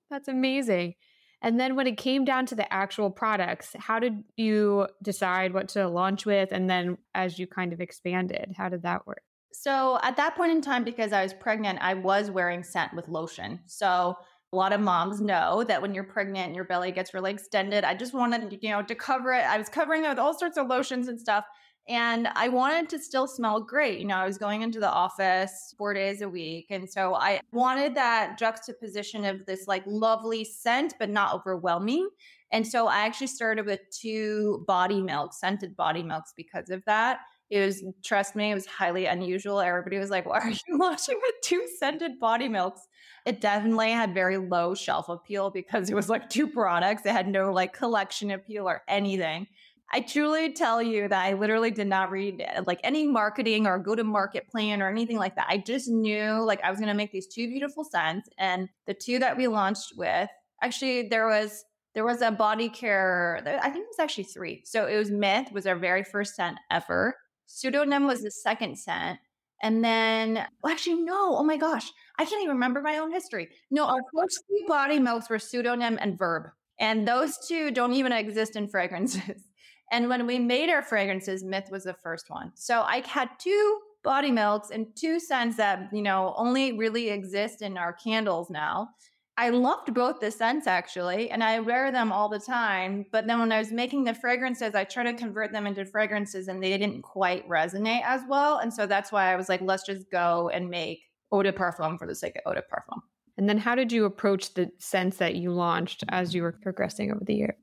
That's 0.10 0.28
amazing. 0.28 0.96
And 1.42 1.60
then 1.60 1.76
when 1.76 1.88
it 1.88 1.98
came 1.98 2.26
down 2.26 2.46
to 2.48 2.56
the 2.56 2.72
actual 2.74 3.12
products, 3.12 3.76
how 3.78 4.00
did 4.00 4.24
you 4.36 4.88
decide 5.04 5.54
what 5.54 5.70
to 5.70 5.88
launch 5.88 6.26
with? 6.26 6.52
And 6.52 6.70
then 6.70 6.98
as 7.14 7.38
you 7.38 7.46
kind 7.48 7.74
of 7.74 7.80
expanded, 7.80 8.54
how 8.58 8.70
did 8.70 8.82
that 8.84 9.06
work? 9.06 9.22
So 9.54 10.00
at 10.04 10.18
that 10.18 10.36
point 10.36 10.52
in 10.52 10.62
time, 10.62 10.84
because 10.84 11.14
I 11.14 11.24
was 11.24 11.34
pregnant, 11.34 11.80
I 11.82 11.94
was 11.94 12.32
wearing 12.32 12.64
scent 12.64 12.94
with 12.94 13.08
lotion. 13.08 13.60
So 13.66 14.16
a 14.54 14.56
lot 14.56 14.72
of 14.72 14.80
moms 14.80 15.20
know 15.20 15.64
that 15.66 15.82
when 15.82 15.94
you're 15.94 16.06
pregnant 16.06 16.48
and 16.48 16.56
your 16.56 16.66
belly 16.66 16.92
gets 16.92 17.14
really 17.14 17.32
extended, 17.32 17.84
I 17.84 17.94
just 17.94 18.14
wanted, 18.14 18.58
you 18.62 18.70
know, 18.70 18.82
to 18.82 18.96
cover 18.96 19.34
it. 19.34 19.44
I 19.44 19.58
was 19.58 19.68
covering 19.68 20.06
it 20.06 20.10
with 20.10 20.20
all 20.20 20.38
sorts 20.38 20.58
of 20.58 20.68
lotions 20.68 21.08
and 21.08 21.20
stuff. 21.20 21.46
And 21.90 22.28
I 22.36 22.50
wanted 22.50 22.90
to 22.90 23.00
still 23.00 23.28
smell 23.28 23.62
great. 23.62 24.00
You 24.00 24.08
know, 24.08 24.16
I 24.16 24.26
was 24.26 24.38
going 24.38 24.62
into 24.62 24.80
the 24.80 24.90
office 24.90 25.74
four 25.78 25.94
days 25.94 26.22
a 26.22 26.28
week. 26.28 26.68
And 26.70 26.90
so 26.90 27.16
I 27.16 27.40
wanted 27.54 27.96
that 27.96 28.38
juxtaposition 28.38 29.24
of 29.24 29.46
this 29.46 29.68
like 29.68 29.84
lovely 29.86 30.44
scent, 30.44 30.96
but 31.00 31.10
not 31.10 31.34
overwhelming. 31.34 32.10
And 32.52 32.66
so 32.66 32.88
I 32.88 33.02
actually 33.02 33.28
started 33.28 33.66
with 33.66 33.82
two 33.92 34.64
body 34.68 35.02
milks, 35.02 35.40
scented 35.40 35.76
body 35.76 36.04
milks 36.04 36.34
because 36.36 36.70
of 36.70 36.84
that. 36.86 37.20
It 37.50 37.66
was, 37.66 37.84
trust 38.04 38.36
me, 38.36 38.52
it 38.52 38.56
was 38.56 38.66
highly 38.66 39.06
unusual. 39.06 39.62
Everybody 39.62 39.98
was 39.98 40.10
like, 40.10 40.26
why 40.26 40.40
are 40.40 40.50
you 40.50 40.60
launching 40.78 41.18
with 41.22 41.36
two 41.42 41.66
scented 41.80 42.20
body 42.20 42.50
milks? 42.50 42.82
It 43.28 43.42
definitely 43.42 43.92
had 43.92 44.14
very 44.14 44.38
low 44.38 44.74
shelf 44.74 45.10
appeal 45.10 45.50
because 45.50 45.90
it 45.90 45.94
was 45.96 46.08
like 46.08 46.30
two 46.30 46.48
products. 46.48 47.06
It 47.06 47.12
had 47.12 47.28
no 47.28 47.52
like 47.52 47.74
collection 47.74 48.32
appeal 48.32 48.70
or 48.70 48.84
anything. 48.88 49.48
I 49.92 50.00
truly 50.00 50.54
tell 50.54 50.82
you 50.82 51.10
that 51.10 51.26
I 51.26 51.34
literally 51.34 51.72
did 51.72 51.88
not 51.88 52.10
read 52.10 52.42
like 52.66 52.80
any 52.86 53.06
marketing 53.06 53.68
or 53.68 53.80
go 53.80 53.96
to 53.96 54.06
market 54.06 54.48
plan 54.48 54.82
or 54.82 54.88
anything 54.88 55.18
like 55.18 55.36
that. 55.36 55.48
I 55.50 55.58
just 55.58 55.90
knew 55.90 56.42
like 56.42 56.64
I 56.64 56.70
was 56.70 56.80
going 56.80 56.88
to 56.88 56.94
make 56.94 57.12
these 57.12 57.28
two 57.28 57.50
beautiful 57.50 57.84
scents 57.84 58.30
and 58.38 58.70
the 58.86 58.94
two 58.94 59.20
that 59.20 59.36
we 59.36 59.50
launched 59.50 59.98
with 59.98 60.30
actually 60.64 61.10
there 61.10 61.28
was 61.28 61.66
there 61.96 62.06
was 62.06 62.22
a 62.22 62.32
body 62.32 62.70
care 62.70 63.42
I 63.62 63.70
think 63.70 63.84
it 63.84 63.90
was 63.90 64.00
actually 64.00 64.24
3. 64.24 64.62
So 64.64 64.86
it 64.86 64.98
was 64.98 65.12
Myth 65.12 65.52
was 65.52 65.68
our 65.68 65.76
very 65.76 66.06
first 66.06 66.38
scent 66.38 66.60
ever. 66.72 67.18
Pseudonym 67.46 68.08
was 68.08 68.22
the 68.22 68.32
second 68.32 68.78
scent 68.78 69.20
and 69.62 69.84
then 69.84 70.46
well, 70.64 70.72
actually 70.72 71.02
no, 71.02 71.38
oh 71.38 71.44
my 71.44 71.58
gosh, 71.58 71.92
I 72.18 72.26
can't 72.26 72.44
even 72.44 72.56
remember 72.56 72.82
my 72.82 72.98
own 72.98 73.12
history. 73.12 73.50
No, 73.72 73.86
our 73.86 74.02
first 74.16 74.44
two 74.48 74.66
body 74.68 75.00
milks 75.00 75.30
were 75.30 75.40
pseudonym 75.40 75.98
and 76.00 76.18
verb. 76.18 76.50
And 76.80 77.08
those 77.08 77.38
two 77.48 77.72
don't 77.72 77.94
even 77.94 78.12
exist 78.12 78.56
in 78.56 78.68
fragrances. 78.68 79.44
And 79.90 80.10
when 80.10 80.28
we 80.28 80.38
made 80.38 80.70
our 80.70 80.82
fragrances, 80.82 81.46
Myth 81.46 81.70
was 81.72 81.86
the 81.86 81.96
first 82.04 82.30
one. 82.30 82.52
So 82.56 82.82
I 82.82 83.02
had 83.08 83.30
two 83.40 83.80
body 84.04 84.32
milks 84.32 84.70
and 84.70 84.88
two 84.96 85.18
scents 85.18 85.56
that, 85.58 85.90
you 85.94 86.02
know, 86.02 86.34
only 86.36 86.78
really 86.78 87.10
exist 87.10 87.62
in 87.62 87.78
our 87.78 87.94
candles 87.94 88.50
now. 88.50 88.90
I 89.40 89.50
loved 89.50 89.94
both 89.94 90.20
the 90.20 90.32
scents 90.32 90.66
actually, 90.66 91.30
and 91.30 91.44
I 91.44 91.60
wear 91.60 91.92
them 91.92 92.12
all 92.12 92.28
the 92.28 92.40
time. 92.40 93.06
But 93.12 93.28
then 93.28 93.40
when 93.40 93.52
I 93.52 93.60
was 93.60 93.72
making 93.72 94.04
the 94.04 94.16
fragrances, 94.16 94.74
I 94.74 94.84
tried 94.84 95.04
to 95.04 95.14
convert 95.14 95.52
them 95.52 95.68
into 95.68 95.86
fragrances 95.86 96.48
and 96.48 96.62
they 96.62 96.76
didn't 96.76 97.04
quite 97.04 97.48
resonate 97.48 98.02
as 98.04 98.22
well. 98.28 98.58
And 98.58 98.74
so 98.74 98.88
that's 98.88 99.12
why 99.12 99.32
I 99.32 99.36
was 99.36 99.48
like, 99.48 99.62
let's 99.62 99.86
just 99.86 100.10
go 100.12 100.50
and 100.50 100.70
make 100.70 101.04
eau 101.32 101.44
de 101.44 101.52
parfum 101.52 102.00
for 102.00 102.08
the 102.08 102.16
sake 102.16 102.36
of 102.36 102.52
eau 102.52 102.56
de 102.56 102.62
parfum. 102.62 103.02
And 103.38 103.48
then 103.48 103.60
how 103.60 103.76
did 103.76 103.92
you 103.92 104.06
approach 104.06 104.56
the 104.56 104.72
scents 104.80 105.18
that 105.18 105.36
you 105.36 105.52
launched 105.52 106.04
as 106.10 106.34
you 106.34 106.42
were 106.42 106.54
progressing 106.54 107.12
over 107.12 107.24
the 107.24 107.36
year? 107.36 107.58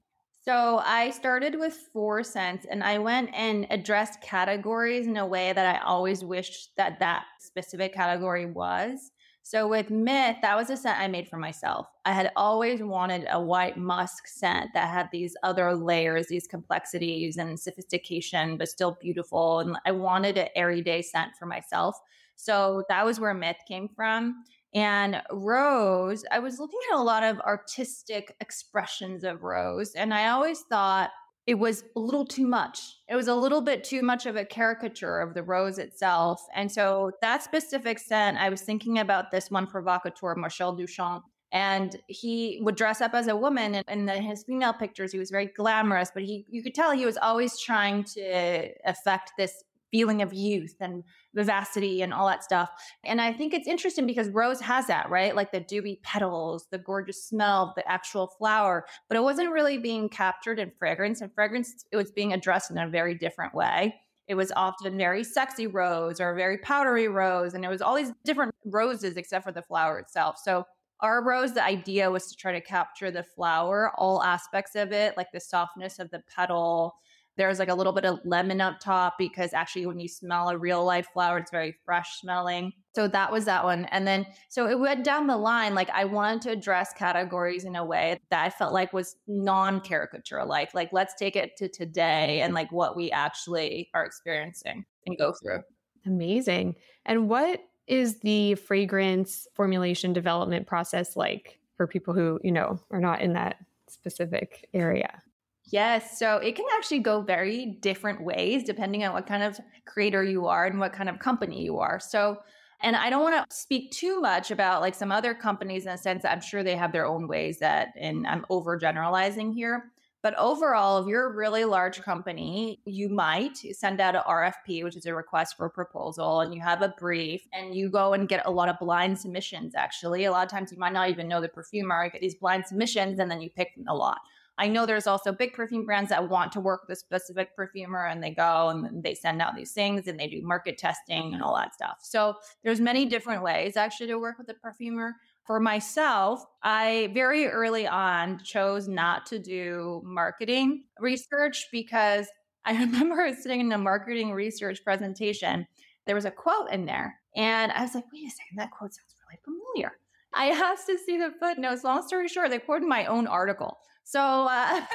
So 0.44 0.82
I 0.84 1.10
started 1.10 1.58
with 1.58 1.74
four 1.92 2.22
scents 2.22 2.66
and 2.70 2.84
I 2.84 2.98
went 2.98 3.30
and 3.34 3.66
addressed 3.70 4.20
categories 4.20 5.06
in 5.06 5.16
a 5.16 5.26
way 5.26 5.52
that 5.52 5.74
I 5.74 5.84
always 5.84 6.22
wished 6.22 6.76
that 6.76 7.00
that 7.00 7.24
specific 7.40 7.94
category 7.94 8.46
was. 8.46 9.10
So 9.46 9.68
with 9.68 9.90
Myth, 9.90 10.36
that 10.40 10.56
was 10.56 10.70
a 10.70 10.76
scent 10.76 10.98
I 10.98 11.06
made 11.06 11.28
for 11.28 11.36
myself. 11.36 11.86
I 12.06 12.12
had 12.12 12.32
always 12.34 12.82
wanted 12.82 13.26
a 13.30 13.38
white 13.38 13.76
musk 13.76 14.26
scent 14.26 14.70
that 14.72 14.88
had 14.88 15.10
these 15.12 15.36
other 15.42 15.76
layers, 15.76 16.28
these 16.28 16.46
complexities 16.46 17.36
and 17.36 17.60
sophistication, 17.60 18.56
but 18.56 18.70
still 18.70 18.96
beautiful. 19.02 19.60
And 19.60 19.76
I 19.84 19.92
wanted 19.92 20.38
an 20.38 20.48
airy 20.56 20.80
day 20.80 21.02
scent 21.02 21.32
for 21.38 21.44
myself. 21.44 22.00
So 22.36 22.84
that 22.88 23.04
was 23.04 23.20
where 23.20 23.34
Myth 23.34 23.58
came 23.68 23.86
from. 23.94 24.44
And 24.74 25.20
Rose, 25.30 26.24
I 26.32 26.38
was 26.38 26.58
looking 26.58 26.80
at 26.90 26.98
a 26.98 27.02
lot 27.02 27.22
of 27.22 27.38
artistic 27.40 28.34
expressions 28.40 29.24
of 29.24 29.42
Rose, 29.42 29.92
and 29.92 30.14
I 30.14 30.30
always 30.30 30.62
thought 30.62 31.10
it 31.46 31.54
was 31.54 31.84
a 31.94 32.00
little 32.00 32.24
too 32.24 32.46
much. 32.46 32.80
It 33.08 33.16
was 33.16 33.28
a 33.28 33.34
little 33.34 33.60
bit 33.60 33.84
too 33.84 34.02
much 34.02 34.24
of 34.24 34.36
a 34.36 34.44
caricature 34.44 35.20
of 35.20 35.34
the 35.34 35.42
rose 35.42 35.78
itself. 35.78 36.40
And 36.54 36.72
so 36.72 37.12
that 37.20 37.42
specific 37.42 37.98
scent, 37.98 38.38
I 38.38 38.48
was 38.48 38.62
thinking 38.62 38.98
about 38.98 39.30
this 39.30 39.50
one 39.50 39.66
provocateur, 39.66 40.34
Marcel 40.36 40.76
Duchamp. 40.76 41.22
And 41.52 41.96
he 42.08 42.58
would 42.62 42.74
dress 42.74 43.00
up 43.00 43.14
as 43.14 43.28
a 43.28 43.36
woman, 43.36 43.76
and 43.76 43.84
in 43.88 44.06
the, 44.06 44.14
his 44.14 44.42
female 44.42 44.72
pictures, 44.72 45.12
he 45.12 45.20
was 45.20 45.30
very 45.30 45.46
glamorous. 45.46 46.10
But 46.12 46.24
he, 46.24 46.44
you 46.48 46.64
could 46.64 46.74
tell 46.74 46.90
he 46.90 47.06
was 47.06 47.16
always 47.16 47.60
trying 47.60 48.02
to 48.14 48.70
affect 48.84 49.32
this 49.38 49.62
feeling 49.94 50.22
of 50.22 50.34
youth 50.34 50.74
and 50.80 51.04
vivacity 51.36 52.02
and 52.02 52.12
all 52.12 52.26
that 52.26 52.42
stuff. 52.42 52.68
And 53.04 53.20
I 53.20 53.32
think 53.32 53.54
it's 53.54 53.68
interesting 53.68 54.08
because 54.08 54.28
Rose 54.28 54.60
has 54.60 54.88
that, 54.88 55.08
right? 55.08 55.36
Like 55.36 55.52
the 55.52 55.60
dewy 55.60 56.00
petals, 56.02 56.66
the 56.72 56.78
gorgeous 56.78 57.24
smell 57.24 57.72
the 57.76 57.88
actual 57.88 58.26
flower, 58.26 58.86
but 59.08 59.16
it 59.16 59.22
wasn't 59.22 59.52
really 59.52 59.78
being 59.78 60.08
captured 60.08 60.58
in 60.58 60.72
fragrance. 60.80 61.20
And 61.20 61.32
fragrance, 61.32 61.84
it 61.92 61.96
was 61.96 62.10
being 62.10 62.32
addressed 62.32 62.72
in 62.72 62.78
a 62.78 62.88
very 62.88 63.14
different 63.14 63.54
way. 63.54 63.94
It 64.26 64.34
was 64.34 64.50
often 64.56 64.98
very 64.98 65.22
sexy 65.22 65.68
rose 65.68 66.20
or 66.20 66.34
very 66.34 66.58
powdery 66.58 67.06
rose. 67.06 67.54
And 67.54 67.64
it 67.64 67.68
was 67.68 67.80
all 67.80 67.94
these 67.94 68.10
different 68.24 68.52
roses 68.64 69.16
except 69.16 69.44
for 69.44 69.52
the 69.52 69.62
flower 69.62 70.00
itself. 70.00 70.40
So 70.42 70.64
our 70.98 71.22
rose, 71.22 71.54
the 71.54 71.64
idea 71.64 72.10
was 72.10 72.26
to 72.26 72.36
try 72.36 72.50
to 72.50 72.60
capture 72.60 73.12
the 73.12 73.22
flower, 73.22 73.92
all 73.96 74.24
aspects 74.24 74.74
of 74.74 74.90
it, 74.90 75.16
like 75.16 75.28
the 75.32 75.40
softness 75.40 76.00
of 76.00 76.10
the 76.10 76.22
petal, 76.34 76.96
There's 77.36 77.58
like 77.58 77.68
a 77.68 77.74
little 77.74 77.92
bit 77.92 78.04
of 78.04 78.20
lemon 78.24 78.60
up 78.60 78.78
top 78.80 79.14
because 79.18 79.52
actually, 79.52 79.86
when 79.86 79.98
you 79.98 80.08
smell 80.08 80.48
a 80.48 80.58
real 80.58 80.84
life 80.84 81.08
flower, 81.12 81.38
it's 81.38 81.50
very 81.50 81.74
fresh 81.84 82.20
smelling. 82.20 82.72
So 82.94 83.08
that 83.08 83.32
was 83.32 83.44
that 83.46 83.64
one. 83.64 83.86
And 83.86 84.06
then, 84.06 84.24
so 84.48 84.68
it 84.68 84.78
went 84.78 85.04
down 85.04 85.26
the 85.26 85.36
line. 85.36 85.74
Like, 85.74 85.90
I 85.90 86.04
wanted 86.04 86.42
to 86.42 86.50
address 86.52 86.92
categories 86.92 87.64
in 87.64 87.74
a 87.74 87.84
way 87.84 88.20
that 88.30 88.44
I 88.44 88.50
felt 88.50 88.72
like 88.72 88.92
was 88.92 89.16
non 89.26 89.80
caricature 89.80 90.44
like. 90.44 90.74
Like, 90.74 90.92
let's 90.92 91.14
take 91.14 91.34
it 91.34 91.56
to 91.56 91.68
today 91.68 92.40
and 92.40 92.54
like 92.54 92.70
what 92.70 92.96
we 92.96 93.10
actually 93.10 93.90
are 93.94 94.04
experiencing 94.04 94.84
and 95.06 95.18
go 95.18 95.32
through. 95.32 95.62
Amazing. 96.06 96.76
And 97.04 97.28
what 97.28 97.60
is 97.86 98.20
the 98.20 98.54
fragrance 98.54 99.46
formulation 99.54 100.12
development 100.12 100.66
process 100.66 101.16
like 101.16 101.58
for 101.76 101.86
people 101.86 102.14
who, 102.14 102.38
you 102.42 102.52
know, 102.52 102.78
are 102.90 103.00
not 103.00 103.20
in 103.20 103.32
that 103.32 103.56
specific 103.88 104.68
area? 104.72 105.22
Yes. 105.66 106.18
So 106.18 106.37
it 106.37 106.56
can 106.56 106.66
actually 106.76 107.00
go 107.00 107.23
very 107.23 107.78
different 107.80 108.23
ways 108.23 108.64
depending 108.64 109.04
on 109.04 109.12
what 109.12 109.26
kind 109.26 109.42
of 109.42 109.59
creator 109.87 110.23
you 110.23 110.47
are 110.47 110.66
and 110.66 110.78
what 110.78 110.92
kind 110.92 111.09
of 111.09 111.18
company 111.18 111.62
you 111.62 111.78
are. 111.78 111.99
So, 111.99 112.38
and 112.83 112.94
I 112.94 113.09
don't 113.09 113.23
want 113.23 113.49
to 113.49 113.56
speak 113.56 113.90
too 113.90 114.21
much 114.21 114.50
about 114.50 114.83
like 114.83 114.94
some 114.94 115.11
other 115.11 115.33
companies 115.33 115.87
in 115.87 115.92
a 115.92 115.99
sense 115.99 116.25
I'm 116.25 116.42
sure 116.42 116.62
they 116.62 116.76
have 116.76 116.92
their 116.92 117.06
own 117.06 117.28
ways 117.28 117.61
that, 117.61 117.88
and 117.99 118.26
I'm 118.26 118.44
overgeneralizing 118.50 119.54
here. 119.54 119.90
But 120.23 120.35
overall, 120.38 121.02
if 121.02 121.06
you're 121.06 121.26
a 121.26 121.37
really 121.37 121.66
large 121.66 122.00
company, 122.00 122.80
you 122.87 123.11
might 123.11 123.59
send 123.73 124.00
out 124.00 124.14
an 124.14 124.23
RFP, 124.26 124.83
which 124.83 124.97
is 124.97 125.04
a 125.04 125.14
request 125.14 125.54
for 125.54 125.66
a 125.66 125.71
proposal, 125.71 126.40
and 126.40 126.54
you 126.54 126.62
have 126.62 126.80
a 126.80 126.94
brief 126.99 127.47
and 127.52 127.75
you 127.75 127.90
go 127.90 128.14
and 128.14 128.26
get 128.26 128.47
a 128.47 128.50
lot 128.50 128.71
of 128.71 128.78
blind 128.78 129.18
submissions. 129.18 129.75
Actually, 129.75 130.25
a 130.25 130.30
lot 130.30 130.44
of 130.44 130.50
times 130.50 130.73
you 130.73 130.78
might 130.78 130.94
not 130.94 131.11
even 131.11 131.28
know 131.28 131.42
the 131.42 131.49
perfumer, 131.49 132.04
you 132.04 132.11
get 132.11 132.23
these 132.23 132.37
blind 132.37 132.64
submissions 132.66 133.18
and 133.18 133.30
then 133.30 133.42
you 133.42 133.50
pick 133.50 133.73
a 133.87 133.94
lot. 133.94 134.18
I 134.56 134.68
know 134.68 134.87
there's 134.87 135.06
also 135.06 135.32
big 135.32 135.52
perfume 135.52 135.84
brands 135.84 136.11
that 136.11 136.28
want 136.28 136.52
to 136.52 136.61
work 136.61 136.82
with 136.82 136.96
a 136.96 137.00
specific 137.00 137.56
perfumer 137.56 138.06
and 138.06 138.23
they 138.23 138.30
go 138.30 138.68
and 138.68 139.02
they 139.02 139.14
send 139.14 139.42
out 139.42 139.56
these 139.56 139.73
things 139.73 140.06
and 140.06 140.18
they 140.18 140.28
do 140.28 140.42
market 140.42 140.78
testing 140.78 141.34
and 141.34 141.42
all 141.42 141.56
that 141.56 141.75
stuff. 141.75 141.99
So 142.02 142.34
there's 142.62 142.80
many 142.80 143.04
different 143.06 143.42
ways 143.42 143.76
actually 143.76 144.06
to 144.08 144.18
work 144.18 144.38
with 144.38 144.49
a 144.49 144.54
perfumer. 144.54 145.14
For 145.44 145.61
myself, 145.61 146.44
I 146.62 147.11
very 147.12 147.46
early 147.46 147.87
on 147.87 148.38
chose 148.42 148.88
not 148.88 149.26
to 149.26 149.38
do 149.38 150.00
marketing 150.04 150.84
research 151.00 151.66
because 151.70 152.28
I 152.64 152.73
remember 152.73 153.30
sitting 153.38 153.61
in 153.61 153.73
a 153.73 153.78
marketing 153.78 154.32
research 154.32 154.82
presentation. 154.84 155.66
There 156.06 156.14
was 156.14 156.25
a 156.25 156.30
quote 156.30 156.70
in 156.70 156.87
there, 156.87 157.20
and 157.37 157.73
I 157.73 157.82
was 157.82 157.94
like, 157.94 158.04
wait 158.12 158.26
a 158.26 158.30
second, 158.30 158.56
that 158.56 158.70
quote 158.70 158.94
sounds 158.94 159.14
really 159.26 159.40
familiar. 159.44 159.92
I 160.32 160.49
asked 160.73 160.87
to 160.87 160.99
see 160.99 161.18
the 161.18 161.32
footnotes. 161.38 161.84
Long 161.84 162.06
story 162.06 162.28
short, 162.28 162.50
they 162.50 162.58
quoted 162.58 162.88
my 162.88 163.04
own 163.04 163.26
article. 163.26 163.78
So, 164.04 164.20
uh, 164.20 164.80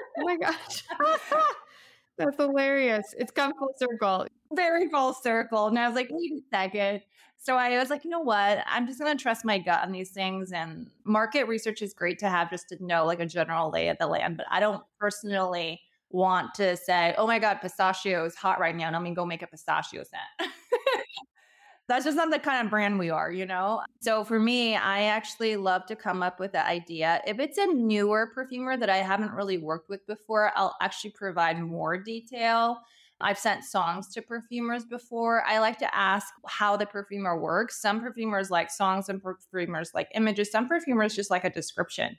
oh 0.18 0.24
my 0.24 0.36
gosh. 0.36 0.84
That's 2.18 2.36
hilarious. 2.36 3.14
It's 3.18 3.32
come 3.32 3.54
full 3.58 3.72
circle. 3.78 4.26
Very 4.52 4.88
full 4.90 5.14
circle. 5.14 5.68
And 5.68 5.78
I 5.78 5.86
was 5.86 5.96
like, 5.96 6.08
wait 6.10 6.32
a 6.32 6.40
second. 6.50 7.00
So 7.38 7.56
I 7.56 7.78
was 7.78 7.88
like, 7.88 8.04
you 8.04 8.10
know 8.10 8.20
what? 8.20 8.62
I'm 8.66 8.86
just 8.86 9.00
going 9.00 9.16
to 9.16 9.22
trust 9.22 9.46
my 9.46 9.58
gut 9.58 9.82
on 9.82 9.90
these 9.90 10.10
things. 10.10 10.52
And 10.52 10.88
market 11.04 11.44
research 11.44 11.80
is 11.80 11.94
great 11.94 12.18
to 12.18 12.28
have 12.28 12.50
just 12.50 12.68
to 12.68 12.84
know 12.84 13.06
like 13.06 13.20
a 13.20 13.26
general 13.26 13.70
lay 13.70 13.88
of 13.88 13.96
the 13.98 14.06
land. 14.06 14.36
But 14.36 14.44
I 14.50 14.60
don't 14.60 14.82
personally 14.98 15.80
want 16.10 16.52
to 16.56 16.76
say, 16.76 17.14
oh 17.16 17.26
my 17.26 17.38
God, 17.38 17.60
pistachio 17.62 18.26
is 18.26 18.34
hot 18.34 18.60
right 18.60 18.76
now. 18.76 18.90
Going 18.90 19.04
to 19.06 19.18
go 19.18 19.24
make 19.24 19.40
a 19.40 19.46
pistachio 19.46 20.02
scent. 20.02 20.50
That's 21.90 22.04
just 22.04 22.16
not 22.16 22.30
the 22.30 22.38
kind 22.38 22.64
of 22.64 22.70
brand 22.70 22.98
we 22.98 23.10
are, 23.10 23.32
you 23.32 23.46
know? 23.46 23.82
So 24.00 24.22
for 24.24 24.38
me, 24.38 24.76
I 24.76 25.02
actually 25.02 25.56
love 25.56 25.86
to 25.86 25.96
come 25.96 26.22
up 26.22 26.38
with 26.38 26.52
the 26.52 26.64
idea. 26.64 27.20
If 27.26 27.38
it's 27.38 27.58
a 27.58 27.66
newer 27.66 28.30
perfumer 28.34 28.76
that 28.76 28.88
I 28.88 28.98
haven't 28.98 29.32
really 29.32 29.58
worked 29.58 29.88
with 29.88 30.06
before, 30.06 30.52
I'll 30.56 30.76
actually 30.80 31.10
provide 31.10 31.60
more 31.60 31.98
detail. 31.98 32.78
I've 33.20 33.38
sent 33.38 33.64
songs 33.64 34.08
to 34.14 34.22
perfumers 34.22 34.84
before. 34.84 35.42
I 35.44 35.58
like 35.58 35.78
to 35.78 35.94
ask 35.94 36.28
how 36.46 36.76
the 36.76 36.86
perfumer 36.86 37.38
works. 37.38 37.80
Some 37.82 38.00
perfumers 38.00 38.50
like 38.50 38.70
songs, 38.70 39.06
some 39.06 39.20
perfumers 39.20 39.90
like 39.94 40.08
images, 40.14 40.50
some 40.50 40.68
perfumers 40.68 41.14
just 41.14 41.30
like 41.30 41.44
a 41.44 41.50
description. 41.50 42.16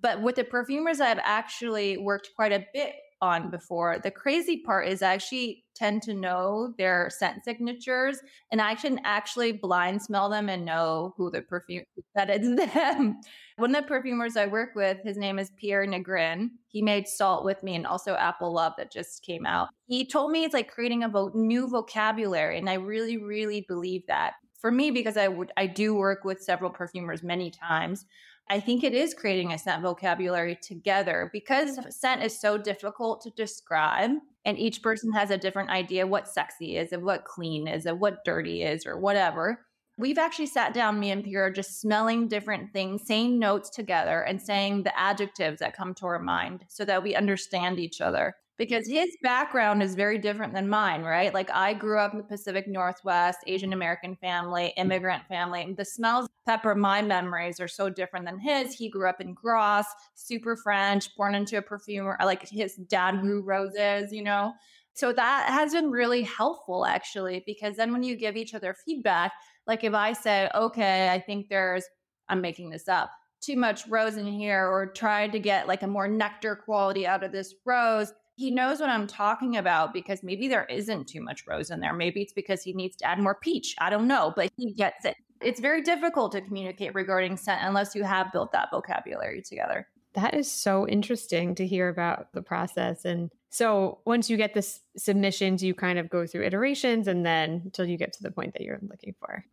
But 0.00 0.22
with 0.22 0.36
the 0.36 0.44
perfumers 0.44 1.00
I've 1.00 1.20
actually 1.22 1.98
worked 1.98 2.30
quite 2.36 2.52
a 2.52 2.64
bit 2.72 2.94
on 3.20 3.50
before. 3.50 3.98
The 3.98 4.10
crazy 4.10 4.58
part 4.58 4.88
is 4.88 5.02
I 5.02 5.14
actually 5.14 5.64
tend 5.74 6.02
to 6.02 6.14
know 6.14 6.74
their 6.76 7.08
scent 7.10 7.44
signatures 7.44 8.18
and 8.50 8.60
I 8.60 8.74
can 8.74 9.00
actually 9.04 9.52
blind 9.52 10.02
smell 10.02 10.28
them 10.28 10.48
and 10.48 10.64
know 10.64 11.14
who 11.16 11.30
the 11.30 11.42
perfume 11.42 11.84
that 12.14 12.30
is 12.30 12.56
them. 12.74 13.20
One 13.56 13.74
of 13.74 13.82
the 13.82 13.88
perfumers 13.88 14.36
I 14.36 14.46
work 14.46 14.70
with, 14.74 14.98
his 15.04 15.16
name 15.16 15.38
is 15.38 15.50
Pierre 15.56 15.86
Negrin. 15.86 16.50
He 16.68 16.82
made 16.82 17.08
Salt 17.08 17.44
with 17.44 17.62
me 17.62 17.74
and 17.76 17.86
also 17.86 18.14
Apple 18.14 18.52
Love 18.52 18.74
that 18.76 18.92
just 18.92 19.24
came 19.24 19.46
out. 19.46 19.68
He 19.86 20.06
told 20.06 20.30
me 20.30 20.44
it's 20.44 20.54
like 20.54 20.70
creating 20.70 21.04
a 21.04 21.08
vo- 21.08 21.32
new 21.34 21.68
vocabulary 21.68 22.58
and 22.58 22.68
I 22.68 22.74
really 22.74 23.16
really 23.16 23.64
believe 23.68 24.06
that. 24.08 24.34
For 24.60 24.72
me 24.72 24.90
because 24.90 25.16
I 25.16 25.28
would 25.28 25.52
I 25.56 25.66
do 25.66 25.94
work 25.94 26.24
with 26.24 26.42
several 26.42 26.70
perfumers 26.70 27.22
many 27.22 27.50
times. 27.50 28.06
I 28.50 28.60
think 28.60 28.82
it 28.82 28.94
is 28.94 29.12
creating 29.12 29.52
a 29.52 29.58
scent 29.58 29.82
vocabulary 29.82 30.56
together 30.56 31.28
because 31.32 31.78
scent 31.94 32.22
is 32.22 32.38
so 32.38 32.56
difficult 32.56 33.20
to 33.22 33.30
describe. 33.30 34.10
And 34.44 34.58
each 34.58 34.76
mm-hmm. 34.76 34.82
person 34.82 35.12
has 35.12 35.30
a 35.30 35.38
different 35.38 35.70
idea 35.70 36.06
what 36.06 36.28
sexy 36.28 36.76
is, 36.76 36.92
of 36.92 37.02
what 37.02 37.24
clean 37.24 37.68
is, 37.68 37.84
of 37.84 37.98
what 37.98 38.24
dirty 38.24 38.62
is, 38.62 38.86
or 38.86 38.98
whatever. 38.98 39.60
We've 39.98 40.18
actually 40.18 40.46
sat 40.46 40.72
down, 40.72 41.00
me 41.00 41.10
and 41.10 41.24
Pierre, 41.24 41.50
just 41.50 41.80
smelling 41.80 42.28
different 42.28 42.72
things, 42.72 43.02
saying 43.04 43.38
notes 43.38 43.68
together, 43.68 44.20
and 44.20 44.40
saying 44.40 44.84
the 44.84 44.98
adjectives 44.98 45.58
that 45.58 45.76
come 45.76 45.92
to 45.94 46.06
our 46.06 46.20
mind 46.20 46.64
so 46.68 46.84
that 46.84 47.02
we 47.02 47.16
understand 47.16 47.78
each 47.78 48.00
other 48.00 48.36
because 48.58 48.88
his 48.88 49.16
background 49.22 49.82
is 49.82 49.94
very 49.94 50.18
different 50.18 50.52
than 50.52 50.68
mine, 50.68 51.02
right? 51.02 51.32
Like 51.32 51.48
I 51.52 51.72
grew 51.72 51.98
up 51.98 52.12
in 52.12 52.18
the 52.18 52.24
Pacific 52.24 52.66
Northwest, 52.66 53.38
Asian 53.46 53.72
American 53.72 54.16
family, 54.16 54.74
immigrant 54.76 55.22
family. 55.28 55.74
The 55.76 55.84
smells 55.84 56.28
pepper 56.44 56.74
my 56.74 57.00
memories 57.00 57.60
are 57.60 57.68
so 57.68 57.88
different 57.88 58.26
than 58.26 58.40
his. 58.40 58.74
He 58.74 58.90
grew 58.90 59.08
up 59.08 59.20
in 59.20 59.32
Grasse, 59.32 59.86
super 60.14 60.56
French, 60.56 61.14
born 61.16 61.36
into 61.36 61.56
a 61.56 61.62
perfumer. 61.62 62.18
Like 62.22 62.48
his 62.48 62.74
dad 62.74 63.20
grew 63.20 63.42
roses, 63.42 64.12
you 64.12 64.24
know? 64.24 64.52
So 64.94 65.12
that 65.12 65.48
has 65.50 65.72
been 65.72 65.92
really 65.92 66.22
helpful 66.22 66.84
actually, 66.84 67.44
because 67.46 67.76
then 67.76 67.92
when 67.92 68.02
you 68.02 68.16
give 68.16 68.36
each 68.36 68.54
other 68.54 68.74
feedback, 68.84 69.32
like 69.68 69.84
if 69.84 69.94
I 69.94 70.12
say, 70.12 70.50
okay, 70.52 71.10
I 71.10 71.20
think 71.20 71.48
there's, 71.48 71.84
I'm 72.28 72.40
making 72.40 72.70
this 72.70 72.88
up, 72.88 73.10
too 73.40 73.56
much 73.56 73.86
rose 73.86 74.16
in 74.16 74.26
here, 74.26 74.66
or 74.66 74.86
trying 74.86 75.30
to 75.30 75.38
get 75.38 75.68
like 75.68 75.84
a 75.84 75.86
more 75.86 76.08
nectar 76.08 76.56
quality 76.56 77.06
out 77.06 77.22
of 77.22 77.30
this 77.30 77.54
rose, 77.64 78.12
he 78.38 78.52
knows 78.52 78.78
what 78.78 78.88
I'm 78.88 79.08
talking 79.08 79.56
about 79.56 79.92
because 79.92 80.22
maybe 80.22 80.46
there 80.46 80.64
isn't 80.66 81.08
too 81.08 81.20
much 81.20 81.44
rose 81.44 81.70
in 81.70 81.80
there. 81.80 81.92
Maybe 81.92 82.22
it's 82.22 82.32
because 82.32 82.62
he 82.62 82.72
needs 82.72 82.96
to 82.98 83.04
add 83.04 83.18
more 83.18 83.34
peach. 83.34 83.74
I 83.80 83.90
don't 83.90 84.06
know, 84.06 84.32
but 84.36 84.52
he 84.56 84.72
gets 84.72 85.04
it. 85.04 85.16
It's 85.40 85.58
very 85.58 85.82
difficult 85.82 86.30
to 86.32 86.40
communicate 86.40 86.94
regarding 86.94 87.36
scent 87.36 87.62
unless 87.64 87.96
you 87.96 88.04
have 88.04 88.32
built 88.32 88.52
that 88.52 88.68
vocabulary 88.70 89.42
together. 89.42 89.88
That 90.14 90.34
is 90.34 90.48
so 90.48 90.86
interesting 90.86 91.56
to 91.56 91.66
hear 91.66 91.88
about 91.88 92.32
the 92.32 92.40
process. 92.40 93.04
And 93.04 93.30
so 93.50 93.98
once 94.06 94.30
you 94.30 94.36
get 94.36 94.54
this 94.54 94.82
submissions, 94.96 95.60
you 95.64 95.74
kind 95.74 95.98
of 95.98 96.08
go 96.08 96.24
through 96.24 96.44
iterations 96.44 97.08
and 97.08 97.26
then 97.26 97.62
until 97.64 97.86
you 97.86 97.98
get 97.98 98.12
to 98.14 98.22
the 98.22 98.30
point 98.30 98.52
that 98.52 98.62
you're 98.62 98.78
looking 98.82 99.16
for. 99.18 99.44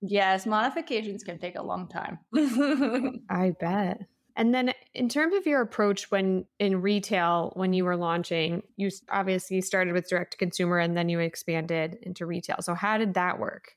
Yes, 0.00 0.44
modifications 0.44 1.22
can 1.22 1.38
take 1.38 1.56
a 1.56 1.62
long 1.62 1.88
time. 1.88 2.18
I 3.30 3.54
bet. 3.60 4.00
And 4.36 4.52
then, 4.52 4.72
in 4.94 5.08
terms 5.08 5.34
of 5.34 5.46
your 5.46 5.60
approach 5.60 6.10
when 6.10 6.46
in 6.58 6.82
retail, 6.82 7.52
when 7.54 7.72
you 7.72 7.84
were 7.84 7.96
launching, 7.96 8.62
you 8.76 8.90
obviously 9.08 9.60
started 9.60 9.94
with 9.94 10.08
direct 10.08 10.32
to 10.32 10.38
consumer 10.38 10.78
and 10.78 10.96
then 10.96 11.08
you 11.08 11.20
expanded 11.20 11.98
into 12.02 12.26
retail. 12.26 12.56
So, 12.60 12.74
how 12.74 12.98
did 12.98 13.14
that 13.14 13.38
work? 13.38 13.74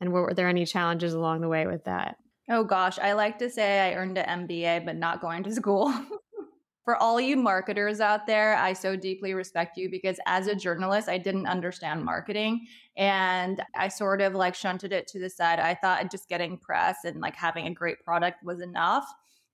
And 0.00 0.12
were 0.12 0.34
there 0.34 0.48
any 0.48 0.66
challenges 0.66 1.14
along 1.14 1.40
the 1.40 1.48
way 1.48 1.66
with 1.66 1.84
that? 1.84 2.16
Oh, 2.50 2.64
gosh. 2.64 2.98
I 2.98 3.12
like 3.12 3.38
to 3.38 3.48
say 3.48 3.80
I 3.80 3.94
earned 3.94 4.18
an 4.18 4.46
MBA, 4.46 4.84
but 4.84 4.96
not 4.96 5.20
going 5.20 5.44
to 5.44 5.52
school. 5.52 5.94
For 6.84 6.96
all 6.96 7.18
you 7.18 7.36
marketers 7.36 8.00
out 8.00 8.26
there, 8.26 8.56
I 8.56 8.74
so 8.74 8.94
deeply 8.94 9.32
respect 9.32 9.78
you 9.78 9.88
because 9.88 10.18
as 10.26 10.48
a 10.48 10.54
journalist, 10.54 11.08
I 11.08 11.16
didn't 11.16 11.46
understand 11.46 12.04
marketing 12.04 12.66
and 12.98 13.62
I 13.74 13.88
sort 13.88 14.20
of 14.20 14.34
like 14.34 14.54
shunted 14.54 14.92
it 14.92 15.06
to 15.08 15.18
the 15.18 15.30
side. 15.30 15.58
I 15.58 15.74
thought 15.74 16.10
just 16.10 16.28
getting 16.28 16.58
press 16.58 16.98
and 17.04 17.20
like 17.20 17.36
having 17.36 17.66
a 17.66 17.72
great 17.72 18.04
product 18.04 18.44
was 18.44 18.60
enough. 18.60 19.06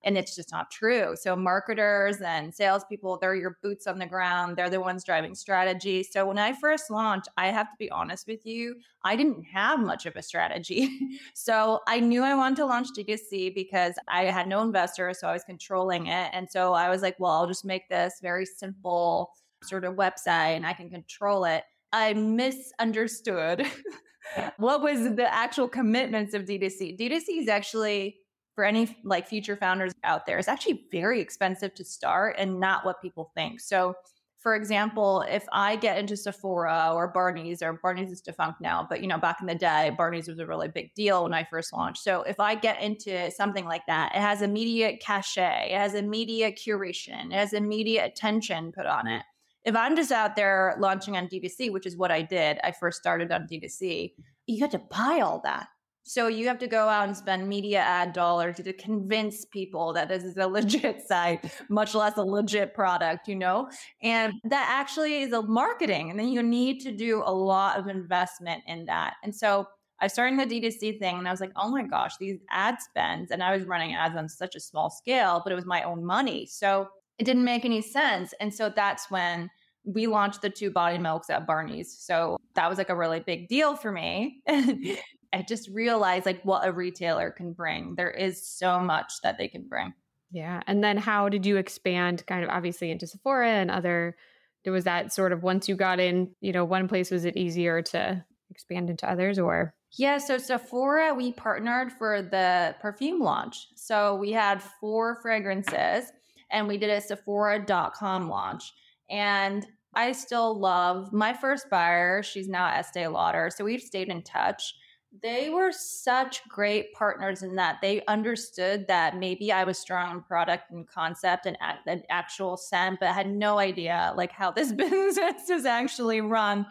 And 0.03 0.17
it's 0.17 0.35
just 0.35 0.51
not 0.51 0.71
true. 0.71 1.15
So, 1.15 1.37
marketers 1.37 2.21
and 2.21 2.55
salespeople, 2.55 3.19
they're 3.19 3.35
your 3.35 3.59
boots 3.63 3.87
on 3.87 3.99
the 3.99 4.07
ground. 4.07 4.57
They're 4.57 4.71
the 4.71 4.81
ones 4.81 5.05
driving 5.05 5.35
strategy. 5.35 6.03
So, 6.03 6.27
when 6.27 6.39
I 6.39 6.55
first 6.55 6.91
launched, 6.91 7.29
I 7.37 7.49
have 7.49 7.67
to 7.67 7.77
be 7.79 7.91
honest 7.91 8.27
with 8.27 8.47
you, 8.47 8.77
I 9.05 9.15
didn't 9.17 9.43
have 9.45 9.81
much 9.81 10.07
of 10.07 10.17
a 10.17 10.23
strategy. 10.23 10.89
so, 11.35 11.81
I 11.87 12.01
knew 12.01 12.23
I 12.23 12.35
wanted 12.35 12.57
to 12.57 12.67
launch 12.67 12.89
D2C 12.97 13.55
because 13.55 13.95
I 14.09 14.25
had 14.25 14.49
no 14.49 14.63
investor. 14.63 15.13
So, 15.13 15.29
I 15.29 15.33
was 15.33 15.45
controlling 15.45 16.07
it. 16.07 16.31
And 16.33 16.51
so, 16.51 16.73
I 16.73 16.89
was 16.89 17.03
like, 17.03 17.17
well, 17.19 17.33
I'll 17.33 17.47
just 17.47 17.65
make 17.65 17.89
this 17.89 18.15
very 18.23 18.47
simple 18.47 19.33
sort 19.63 19.85
of 19.85 19.95
website 19.95 20.57
and 20.57 20.67
I 20.67 20.73
can 20.73 20.89
control 20.89 21.45
it. 21.45 21.65
I 21.93 22.15
misunderstood 22.15 23.67
what 24.57 24.83
was 24.83 25.15
the 25.17 25.33
actual 25.33 25.69
commitments 25.69 26.35
of 26.35 26.45
D2C. 26.45 26.99
D2C 26.99 27.41
is 27.41 27.49
actually 27.49 28.20
for 28.61 28.66
any 28.66 28.94
like 29.05 29.27
future 29.27 29.57
founders 29.57 29.94
out 30.05 30.27
there, 30.27 30.38
it's 30.38 30.46
actually 30.46 30.85
very 30.92 31.18
expensive 31.18 31.75
to 31.75 31.83
start 31.83 32.37
and 32.38 32.61
not 32.61 32.85
what 32.85 33.01
people 33.01 33.33
think. 33.35 33.59
So 33.59 33.94
for 34.38 34.55
example, 34.55 35.25
if 35.31 35.46
I 35.51 35.77
get 35.77 35.96
into 35.96 36.14
Sephora 36.14 36.92
or 36.92 37.09
Barney's, 37.09 37.62
or 37.62 37.73
Barney's 37.73 38.12
is 38.12 38.20
defunct 38.20 38.61
now, 38.61 38.87
but 38.87 39.01
you 39.01 39.09
know, 39.09 39.16
back 39.16 39.38
in 39.40 39.46
the 39.46 39.55
day, 39.55 39.94
Barney's 39.96 40.29
was 40.29 40.38
a 40.38 40.46
really 40.46 40.68
big 40.68 40.92
deal 40.94 41.23
when 41.23 41.33
I 41.33 41.44
first 41.44 41.73
launched. 41.73 42.03
So 42.03 42.20
if 42.23 42.38
I 42.38 42.55
get 42.55 42.83
into 42.83 43.31
something 43.31 43.64
like 43.64 43.87
that, 43.87 44.14
it 44.14 44.20
has 44.20 44.42
immediate 44.42 45.01
cachet, 45.01 45.70
it 45.70 45.79
has 45.79 45.94
immediate 45.94 46.57
curation, 46.57 47.29
it 47.29 47.33
has 47.33 47.55
immediate 47.55 48.05
attention 48.05 48.73
put 48.73 48.85
on 48.85 49.07
it. 49.07 49.23
If 49.64 49.75
I'm 49.75 49.96
just 49.96 50.12
out 50.12 50.37
there 50.37 50.77
launching 50.79 51.16
on 51.16 51.29
D2C, 51.29 51.73
which 51.73 51.87
is 51.87 51.96
what 51.96 52.11
I 52.11 52.20
did, 52.20 52.59
I 52.62 52.73
first 52.73 52.99
started 52.99 53.33
on 53.33 53.46
D2C, 53.51 54.12
you 54.46 54.61
have 54.61 54.73
to 54.73 54.83
buy 54.90 55.20
all 55.23 55.40
that. 55.44 55.68
So 56.11 56.27
you 56.27 56.49
have 56.49 56.59
to 56.59 56.66
go 56.66 56.88
out 56.88 57.07
and 57.07 57.16
spend 57.16 57.49
media 57.49 57.79
ad 57.79 58.14
dollars 58.14 58.57
to 58.57 58.73
convince 58.73 59.44
people 59.44 59.92
that 59.92 60.09
this 60.09 60.25
is 60.25 60.37
a 60.37 60.49
legit 60.59 61.07
site, 61.07 61.44
much 61.68 61.94
less 61.94 62.16
a 62.16 62.25
legit 62.25 62.75
product, 62.75 63.29
you 63.29 63.37
know? 63.37 63.70
And 64.03 64.33
that 64.42 64.66
actually 64.68 65.23
is 65.23 65.33
a 65.33 65.40
marketing. 65.40 66.11
And 66.11 66.18
then 66.18 66.27
you 66.27 66.42
need 66.42 66.81
to 66.81 66.90
do 66.90 67.23
a 67.25 67.33
lot 67.33 67.79
of 67.79 67.87
investment 67.87 68.64
in 68.66 68.87
that. 68.87 69.18
And 69.23 69.33
so 69.33 69.68
I 70.01 70.09
started 70.09 70.40
the 70.40 70.61
D2C 70.61 70.99
thing 70.99 71.16
and 71.16 71.29
I 71.29 71.31
was 71.31 71.40
like, 71.40 71.53
oh 71.55 71.70
my 71.70 71.85
gosh, 71.85 72.16
these 72.18 72.40
ad 72.51 72.83
spends. 72.83 73.31
And 73.31 73.40
I 73.40 73.57
was 73.57 73.64
running 73.64 73.94
ads 73.94 74.16
on 74.16 74.29
such 74.29 74.57
a 74.57 74.61
small 74.61 74.90
scale, 74.90 75.40
but 75.44 75.53
it 75.53 75.57
was 75.57 75.64
my 75.64 75.85
own 75.85 76.05
money. 76.05 76.44
So 76.44 76.88
it 77.18 77.25
didn't 77.25 77.44
make 77.44 77.64
any 77.64 77.83
sense. 77.83 78.35
And 78.40 78.53
so 78.53 78.68
that's 78.68 79.12
when 79.12 79.49
we 79.85 80.09
launched 80.09 80.42
the 80.42 80.51
two 80.51 80.73
body 80.73 80.99
milks 80.99 81.31
at 81.31 81.46
Barney's. 81.46 81.96
So 81.96 82.37
that 82.57 82.68
was 82.68 82.79
like 82.79 82.88
a 82.88 82.96
really 82.96 83.20
big 83.20 83.46
deal 83.46 83.77
for 83.77 83.92
me. 83.92 84.42
I 85.33 85.43
just 85.43 85.69
realized 85.69 86.27
like 86.27 86.43
what 86.43 86.66
a 86.66 86.73
retailer 86.73 87.31
can 87.31 87.53
bring. 87.53 87.95
There 87.97 88.11
is 88.11 88.47
so 88.47 88.81
much 88.81 89.12
that 89.23 89.38
they 89.38 89.49
can 89.49 89.69
bring. 89.69 89.95
Yeah. 90.33 90.62
And 90.66 90.83
then 90.83 90.97
how 90.97 91.29
did 91.29 91.47
you 91.47 91.57
expand 91.57 92.25
kind 92.27 92.45
of 92.45 92.51
obviously 92.51 92.90
into 92.90 93.07
Sephora 93.07 93.51
and 93.51 93.71
other 93.71 94.16
there? 94.64 94.73
was 94.73 94.85
that 94.85 95.12
sort 95.12 95.33
of 95.33 95.43
once 95.43 95.69
you 95.69 95.75
got 95.75 96.01
in, 96.01 96.31
you 96.40 96.53
know, 96.53 96.64
one 96.64 96.88
place 96.88 97.11
was 97.11 97.25
it 97.25 97.37
easier 97.37 97.83
to 97.83 98.25
expand 98.51 98.90
into 98.90 99.11
others 99.11 99.38
or 99.38 99.75
yeah, 99.97 100.19
so 100.19 100.38
Sephora, 100.38 101.14
we 101.14 101.33
partnered 101.33 101.90
for 101.93 102.23
the 102.23 102.77
perfume 102.81 103.21
launch. 103.21 103.66
So 103.75 104.14
we 104.14 104.31
had 104.31 104.62
four 104.62 105.19
fragrances 105.21 106.12
and 106.51 106.69
we 106.69 106.79
did 106.79 106.90
a 106.90 107.01
Sephora.com 107.01 108.29
launch. 108.29 108.73
And 109.11 109.66
I 109.95 110.12
still 110.12 110.59
love 110.59 111.12
my 111.12 111.33
first 111.33 111.69
buyer. 111.69 112.23
She's 112.23 112.49
now 112.49 112.69
Estee 112.69 113.09
Lauder. 113.09 113.51
So 113.53 113.64
we've 113.64 113.81
stayed 113.81 114.09
in 114.09 114.23
touch 114.23 114.75
they 115.23 115.51
were 115.51 115.73
such 115.73 116.46
great 116.49 116.92
partners 116.94 117.42
in 117.42 117.57
that 117.57 117.79
they 117.83 118.05
understood 118.07 118.87
that 118.87 119.18
maybe 119.18 119.51
I 119.51 119.64
was 119.64 119.79
strong 119.79 120.12
in 120.12 120.23
product 120.23 120.70
and 120.70 120.87
concept 120.87 121.46
and, 121.46 121.57
and 121.87 122.05
actual 122.09 122.57
scent, 122.57 123.01
but 123.01 123.09
had 123.09 123.29
no 123.29 123.59
idea 123.59 124.12
like 124.16 124.31
how 124.31 124.53
this 124.53 124.73
business 124.73 125.51
is 125.51 125.64
actually 125.64 126.20
run. 126.20 126.66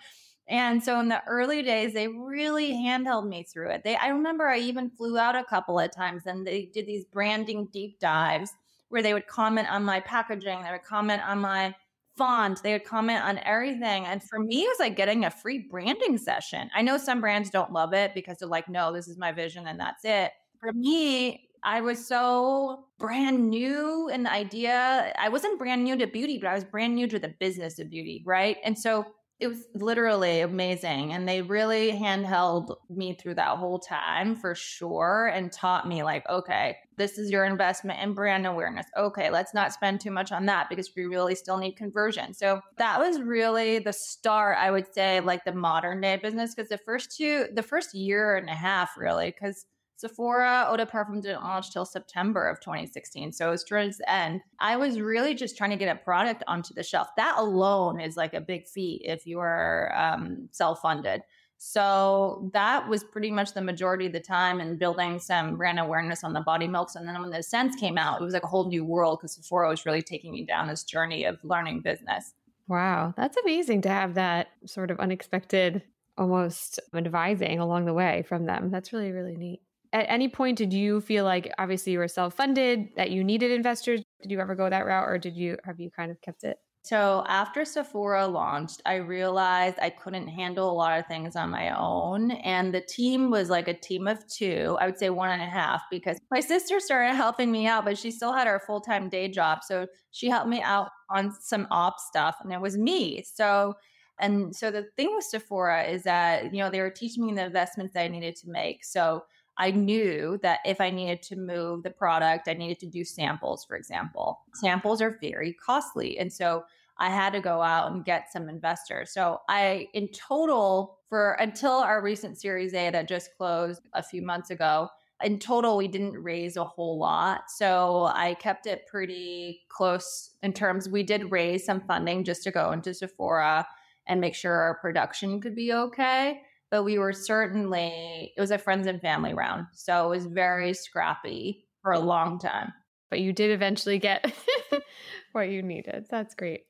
And 0.47 0.83
so 0.83 0.99
in 0.99 1.09
the 1.09 1.21
early 1.27 1.61
days, 1.61 1.93
they 1.93 2.07
really 2.07 2.71
handheld 2.71 3.27
me 3.27 3.43
through 3.43 3.71
it. 3.71 3.83
They, 3.83 3.95
I 3.97 4.07
remember 4.07 4.47
I 4.47 4.57
even 4.59 4.89
flew 4.89 5.17
out 5.17 5.35
a 5.35 5.43
couple 5.43 5.77
of 5.77 5.91
times 5.91 6.23
and 6.25 6.47
they 6.47 6.69
did 6.73 6.87
these 6.87 7.05
branding 7.05 7.67
deep 7.71 7.99
dives 7.99 8.53
where 8.87 9.03
they 9.03 9.13
would 9.13 9.27
comment 9.27 9.71
on 9.71 9.83
my 9.83 9.99
packaging, 9.99 10.63
they 10.63 10.71
would 10.71 10.83
comment 10.83 11.21
on 11.27 11.39
my 11.39 11.75
font. 12.19 12.61
They 12.61 12.73
would 12.73 12.83
comment 12.83 13.23
on 13.23 13.39
everything. 13.39 14.05
And 14.05 14.21
for 14.21 14.39
me, 14.39 14.63
it 14.63 14.67
was 14.67 14.79
like 14.79 14.95
getting 14.95 15.25
a 15.25 15.31
free 15.31 15.57
branding 15.57 16.17
session. 16.17 16.69
I 16.75 16.83
know 16.83 16.97
some 16.97 17.21
brands 17.21 17.49
don't 17.49 17.71
love 17.71 17.93
it 17.93 18.13
because 18.13 18.37
they're 18.37 18.49
like, 18.49 18.69
no, 18.69 18.93
this 18.93 19.07
is 19.07 19.17
my 19.17 19.31
vision 19.31 19.65
and 19.67 19.79
that's 19.79 20.03
it. 20.03 20.33
For 20.59 20.73
me, 20.73 21.47
I 21.63 21.81
was 21.81 22.05
so 22.05 22.85
brand 22.99 23.49
new 23.49 24.09
in 24.09 24.23
the 24.23 24.31
idea. 24.31 25.13
I 25.17 25.29
wasn't 25.29 25.57
brand 25.57 25.83
new 25.83 25.97
to 25.97 26.07
beauty, 26.07 26.37
but 26.37 26.49
I 26.49 26.55
was 26.55 26.65
brand 26.65 26.93
new 26.93 27.07
to 27.07 27.19
the 27.19 27.33
business 27.39 27.79
of 27.79 27.89
beauty, 27.89 28.21
right? 28.25 28.57
And 28.63 28.77
so 28.77 29.05
it 29.39 29.47
was 29.47 29.67
literally 29.73 30.41
amazing. 30.41 31.13
And 31.13 31.27
they 31.27 31.41
really 31.41 31.91
handheld 31.93 32.75
me 32.89 33.13
through 33.13 33.35
that 33.35 33.57
whole 33.57 33.79
time 33.79 34.35
for 34.35 34.53
sure 34.53 35.31
and 35.33 35.51
taught 35.51 35.87
me, 35.87 36.03
like, 36.03 36.27
okay, 36.29 36.75
this 36.97 37.17
is 37.17 37.31
your 37.31 37.45
investment 37.45 38.01
in 38.01 38.13
brand 38.13 38.45
awareness. 38.45 38.85
Okay, 38.97 39.29
let's 39.29 39.53
not 39.53 39.71
spend 39.71 40.01
too 40.01 40.11
much 40.11 40.33
on 40.33 40.45
that 40.47 40.67
because 40.69 40.91
we 40.93 41.05
really 41.05 41.35
still 41.35 41.57
need 41.57 41.77
conversion. 41.77 42.33
So 42.33 42.59
that 42.77 42.99
was 42.99 43.21
really 43.21 43.79
the 43.79 43.93
start, 43.93 44.57
I 44.59 44.71
would 44.71 44.93
say, 44.93 45.21
like 45.21 45.45
the 45.45 45.53
modern 45.53 46.01
day 46.01 46.17
business. 46.17 46.53
Because 46.53 46.69
the 46.69 46.77
first 46.77 47.15
two, 47.15 47.47
the 47.53 47.63
first 47.63 47.93
year 47.93 48.35
and 48.35 48.49
a 48.49 48.55
half, 48.55 48.97
really, 48.97 49.31
because 49.31 49.65
Sephora 49.99 50.67
Eau 50.69 50.77
de 50.77 50.85
Parfum 50.85 51.21
didn't 51.21 51.43
launch 51.43 51.71
till 51.73 51.83
September 51.83 52.47
of 52.47 52.61
2016. 52.61 53.33
So 53.33 53.49
it 53.49 53.51
was 53.51 53.65
towards 53.65 53.97
the 53.97 54.09
end. 54.09 54.39
I 54.57 54.77
was 54.77 54.97
really 54.97 55.35
just 55.35 55.57
trying 55.57 55.71
to 55.71 55.75
get 55.75 55.93
a 55.93 55.99
product 55.99 56.41
onto 56.47 56.73
the 56.73 56.83
shelf. 56.83 57.09
That 57.17 57.35
alone 57.37 57.99
is 57.99 58.15
like 58.15 58.33
a 58.33 58.39
big 58.39 58.65
feat 58.65 59.01
if 59.03 59.27
you 59.27 59.39
are 59.39 59.93
um, 59.93 60.47
self 60.51 60.79
funded. 60.79 61.23
So 61.57 62.49
that 62.53 62.87
was 62.87 63.03
pretty 63.03 63.29
much 63.29 63.53
the 63.53 63.61
majority 63.61 64.05
of 64.05 64.13
the 64.13 64.21
time 64.21 64.61
in 64.61 64.77
building 64.77 65.19
some 65.19 65.57
brand 65.57 65.81
awareness 65.81 66.23
on 66.23 66.31
the 66.31 66.39
body 66.39 66.69
milks. 66.69 66.95
And 66.95 67.05
then 67.05 67.19
when 67.19 67.31
the 67.31 67.43
scents 67.43 67.75
came 67.75 67.97
out, 67.97 68.21
it 68.21 68.23
was 68.23 68.33
like 68.33 68.43
a 68.43 68.47
whole 68.47 68.69
new 68.69 68.85
world 68.85 69.19
because 69.19 69.33
Sephora 69.33 69.67
was 69.67 69.85
really 69.85 70.01
taking 70.01 70.31
me 70.31 70.45
down 70.45 70.69
this 70.69 70.85
journey 70.85 71.25
of 71.25 71.39
learning 71.43 71.81
business. 71.81 72.35
Wow, 72.69 73.13
that's 73.17 73.35
amazing 73.35 73.81
to 73.81 73.89
have 73.89 74.13
that 74.13 74.47
sort 74.65 74.91
of 74.91 74.99
unexpected, 75.01 75.83
almost 76.17 76.79
advising 76.93 77.59
along 77.59 77.83
the 77.83 77.93
way 77.93 78.23
from 78.29 78.45
them. 78.45 78.71
That's 78.71 78.93
really, 78.93 79.11
really 79.11 79.35
neat 79.35 79.59
at 79.93 80.05
any 80.09 80.27
point 80.27 80.57
did 80.57 80.73
you 80.73 81.01
feel 81.01 81.23
like 81.23 81.51
obviously 81.57 81.93
you 81.93 81.99
were 81.99 82.07
self-funded 82.07 82.89
that 82.95 83.11
you 83.11 83.23
needed 83.23 83.51
investors 83.51 84.01
did 84.21 84.31
you 84.31 84.39
ever 84.39 84.55
go 84.55 84.69
that 84.69 84.85
route 84.85 85.07
or 85.07 85.17
did 85.17 85.35
you 85.35 85.57
have 85.63 85.79
you 85.79 85.89
kind 85.91 86.11
of 86.11 86.21
kept 86.21 86.43
it 86.43 86.57
so 86.83 87.23
after 87.27 87.65
Sephora 87.65 88.25
launched, 88.25 88.81
I 88.85 88.95
realized 88.95 89.77
I 89.81 89.89
couldn't 89.89 90.27
handle 90.27 90.71
a 90.71 90.73
lot 90.73 90.97
of 90.97 91.05
things 91.07 91.35
on 91.35 91.49
my 91.49 91.77
own. 91.77 92.31
And 92.31 92.73
the 92.73 92.81
team 92.81 93.29
was 93.29 93.49
like 93.49 93.67
a 93.67 93.73
team 93.73 94.07
of 94.07 94.25
two, 94.27 94.77
I 94.79 94.85
would 94.85 94.97
say 94.97 95.09
one 95.09 95.29
and 95.29 95.41
a 95.41 95.45
half, 95.45 95.83
because 95.91 96.17
my 96.31 96.39
sister 96.39 96.79
started 96.79 97.15
helping 97.15 97.51
me 97.51 97.67
out, 97.67 97.83
but 97.83 97.97
she 97.97 98.11
still 98.11 98.33
had 98.33 98.47
her 98.47 98.61
full 98.65 98.79
time 98.81 99.09
day 99.09 99.27
job. 99.27 99.59
So 99.63 99.87
she 100.11 100.29
helped 100.29 100.47
me 100.47 100.61
out 100.61 100.89
on 101.09 101.33
some 101.41 101.67
op 101.69 101.99
stuff, 101.99 102.37
and 102.41 102.53
it 102.53 102.61
was 102.61 102.77
me. 102.77 103.23
So 103.23 103.75
and 104.19 104.55
so 104.55 104.69
the 104.71 104.87
thing 104.97 105.13
with 105.15 105.25
Sephora 105.25 105.83
is 105.83 106.03
that, 106.03 106.53
you 106.53 106.61
know, 106.61 106.69
they 106.69 106.81
were 106.81 106.89
teaching 106.89 107.25
me 107.25 107.33
the 107.33 107.45
investments 107.45 107.93
that 107.93 108.03
I 108.03 108.07
needed 108.09 108.35
to 108.37 108.49
make. 108.49 108.83
So 108.83 109.23
I 109.59 109.71
knew 109.71 110.39
that 110.41 110.61
if 110.65 110.79
I 110.79 110.89
needed 110.89 111.21
to 111.23 111.35
move 111.35 111.83
the 111.83 111.89
product, 111.89 112.47
I 112.47 112.53
needed 112.53 112.79
to 112.79 112.87
do 112.87 113.03
samples, 113.03 113.65
for 113.65 113.75
example. 113.75 114.39
Samples 114.55 115.01
are 115.01 115.19
very 115.21 115.53
costly. 115.53 116.17
And 116.17 116.31
so 116.31 116.63
I 116.97 117.09
had 117.09 117.33
to 117.33 117.41
go 117.41 117.61
out 117.61 117.91
and 117.91 118.05
get 118.05 118.31
some 118.31 118.47
investors. 118.47 119.11
So 119.11 119.41
I, 119.49 119.89
in 119.93 120.07
total, 120.09 120.99
for 121.09 121.33
until 121.33 121.73
our 121.73 122.01
recent 122.01 122.39
Series 122.39 122.73
A 122.73 122.89
that 122.89 123.09
just 123.09 123.35
closed 123.37 123.81
a 123.93 124.01
few 124.01 124.21
months 124.21 124.49
ago, 124.49 124.87
in 125.21 125.37
total, 125.37 125.75
we 125.75 125.89
didn't 125.89 126.23
raise 126.23 126.55
a 126.55 126.63
whole 126.63 126.97
lot. 126.97 127.51
So 127.51 128.09
I 128.13 128.35
kept 128.35 128.65
it 128.65 128.87
pretty 128.87 129.63
close 129.67 130.31
in 130.41 130.53
terms, 130.53 130.87
we 130.87 131.03
did 131.03 131.31
raise 131.31 131.65
some 131.65 131.81
funding 131.81 132.23
just 132.23 132.43
to 132.43 132.51
go 132.51 132.71
into 132.71 132.93
Sephora 132.93 133.67
and 134.07 134.21
make 134.21 134.35
sure 134.35 134.53
our 134.53 134.75
production 134.75 135.41
could 135.41 135.55
be 135.55 135.73
okay 135.73 136.41
but 136.71 136.83
we 136.83 136.97
were 136.97 137.13
certainly 137.13 138.33
it 138.35 138.39
was 138.39 138.51
a 138.51 138.57
friends 138.57 138.87
and 138.87 139.01
family 139.01 139.33
round 139.33 139.65
so 139.73 140.05
it 140.05 140.09
was 140.09 140.25
very 140.25 140.73
scrappy 140.73 141.65
for 141.81 141.91
a 141.91 141.99
long 141.99 142.39
time 142.39 142.73
but 143.09 143.19
you 143.19 143.33
did 143.33 143.51
eventually 143.51 143.99
get 143.99 144.33
what 145.31 145.49
you 145.49 145.61
needed 145.61 146.05
that's 146.09 146.35
great 146.35 146.65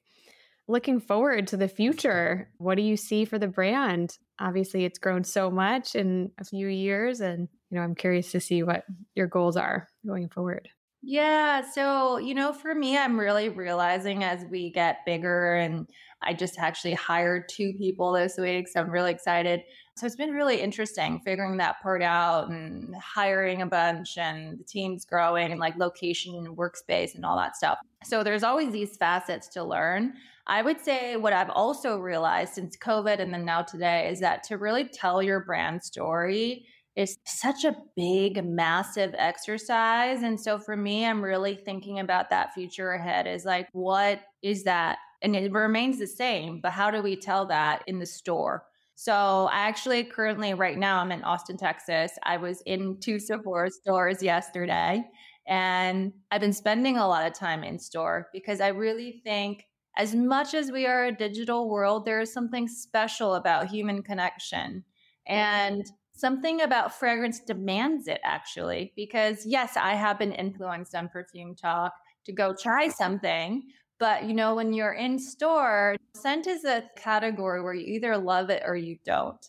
looking 0.67 0.99
forward 0.99 1.47
to 1.47 1.57
the 1.57 1.67
future 1.67 2.49
what 2.57 2.75
do 2.75 2.81
you 2.81 2.97
see 2.97 3.25
for 3.25 3.39
the 3.39 3.47
brand 3.47 4.17
obviously 4.39 4.85
it's 4.85 4.99
grown 4.99 5.23
so 5.23 5.49
much 5.49 5.95
in 5.95 6.31
a 6.39 6.43
few 6.43 6.67
years 6.67 7.21
and 7.21 7.47
you 7.69 7.77
know 7.77 7.83
i'm 7.83 7.95
curious 7.95 8.31
to 8.31 8.39
see 8.39 8.63
what 8.63 8.83
your 9.15 9.27
goals 9.27 9.57
are 9.57 9.87
going 10.05 10.29
forward 10.29 10.69
yeah. 11.01 11.61
So, 11.71 12.17
you 12.17 12.33
know, 12.33 12.51
for 12.51 12.75
me, 12.75 12.97
I'm 12.97 13.19
really 13.19 13.49
realizing 13.49 14.23
as 14.23 14.43
we 14.49 14.69
get 14.69 15.05
bigger, 15.05 15.55
and 15.55 15.87
I 16.21 16.33
just 16.33 16.59
actually 16.59 16.93
hired 16.93 17.47
two 17.47 17.73
people 17.73 18.11
this 18.11 18.37
week. 18.37 18.67
So 18.67 18.81
I'm 18.81 18.89
really 18.89 19.11
excited. 19.11 19.61
So 19.99 20.05
it's 20.05 20.15
been 20.15 20.31
really 20.31 20.61
interesting 20.61 21.19
figuring 21.25 21.57
that 21.57 21.81
part 21.81 22.01
out 22.01 22.49
and 22.49 22.95
hiring 22.95 23.61
a 23.61 23.65
bunch 23.65 24.17
and 24.17 24.57
the 24.57 24.63
team's 24.63 25.03
growing 25.03 25.51
and 25.51 25.59
like 25.59 25.75
location 25.77 26.35
and 26.35 26.55
workspace 26.55 27.15
and 27.15 27.25
all 27.25 27.35
that 27.35 27.57
stuff. 27.57 27.79
So 28.05 28.23
there's 28.23 28.43
always 28.43 28.71
these 28.71 28.95
facets 28.95 29.49
to 29.49 29.63
learn. 29.63 30.13
I 30.47 30.61
would 30.61 30.79
say 30.79 31.17
what 31.17 31.33
I've 31.33 31.49
also 31.49 31.97
realized 31.97 32.53
since 32.53 32.77
COVID 32.77 33.19
and 33.19 33.33
then 33.33 33.43
now 33.43 33.61
today 33.61 34.09
is 34.09 34.21
that 34.21 34.43
to 34.43 34.57
really 34.57 34.85
tell 34.85 35.21
your 35.21 35.43
brand 35.43 35.83
story, 35.83 36.65
is 36.95 37.17
such 37.25 37.63
a 37.63 37.75
big, 37.95 38.43
massive 38.43 39.13
exercise. 39.17 40.21
And 40.23 40.39
so 40.39 40.59
for 40.59 40.75
me, 40.75 41.05
I'm 41.05 41.21
really 41.21 41.55
thinking 41.55 41.99
about 41.99 42.29
that 42.29 42.53
future 42.53 42.91
ahead 42.91 43.27
is 43.27 43.45
like, 43.45 43.69
what 43.73 44.21
is 44.41 44.63
that? 44.63 44.97
And 45.21 45.35
it 45.35 45.51
remains 45.51 45.99
the 45.99 46.07
same, 46.07 46.59
but 46.61 46.71
how 46.71 46.89
do 46.89 47.01
we 47.01 47.15
tell 47.15 47.45
that 47.47 47.83
in 47.87 47.99
the 47.99 48.05
store? 48.05 48.63
So 49.01 49.47
I 49.49 49.59
actually 49.59 50.03
currently 50.03 50.53
right 50.53 50.77
now 50.77 50.99
I'm 50.99 51.13
in 51.13 51.23
Austin, 51.23 51.55
Texas. 51.55 52.11
I 52.23 52.35
was 52.35 52.61
in 52.65 52.97
two 52.99 53.17
Sephora 53.17 53.71
stores 53.71 54.21
yesterday 54.21 55.05
and 55.47 56.11
I've 56.31 56.41
been 56.41 56.51
spending 56.51 56.97
a 56.97 57.07
lot 57.07 57.25
of 57.25 57.31
time 57.31 57.63
in 57.63 57.79
store 57.79 58.27
because 58.33 58.59
I 58.59 58.67
really 58.67 59.21
think 59.23 59.63
as 59.95 60.13
much 60.13 60.53
as 60.53 60.69
we 60.69 60.85
are 60.85 61.05
a 61.05 61.15
digital 61.15 61.69
world, 61.69 62.03
there 62.03 62.19
is 62.19 62.33
something 62.33 62.67
special 62.67 63.35
about 63.35 63.69
human 63.69 64.03
connection. 64.03 64.83
And 65.25 65.85
something 66.11 66.59
about 66.59 66.93
fragrance 66.93 67.39
demands 67.39 68.09
it 68.09 68.19
actually, 68.25 68.91
because 68.97 69.45
yes, 69.45 69.77
I 69.77 69.95
have 69.95 70.19
been 70.19 70.33
influenced 70.33 70.93
on 70.93 71.07
PerfumeTok 71.07 71.91
to 72.25 72.33
go 72.33 72.53
try 72.53 72.89
something. 72.89 73.63
But 73.99 74.25
you 74.25 74.33
know, 74.33 74.55
when 74.55 74.73
you're 74.73 74.93
in 74.93 75.19
store, 75.19 75.95
scent 76.15 76.47
is 76.47 76.65
a 76.65 76.83
category 76.95 77.61
where 77.61 77.73
you 77.73 77.85
either 77.95 78.17
love 78.17 78.49
it 78.49 78.63
or 78.65 78.75
you 78.75 78.97
don't. 79.05 79.45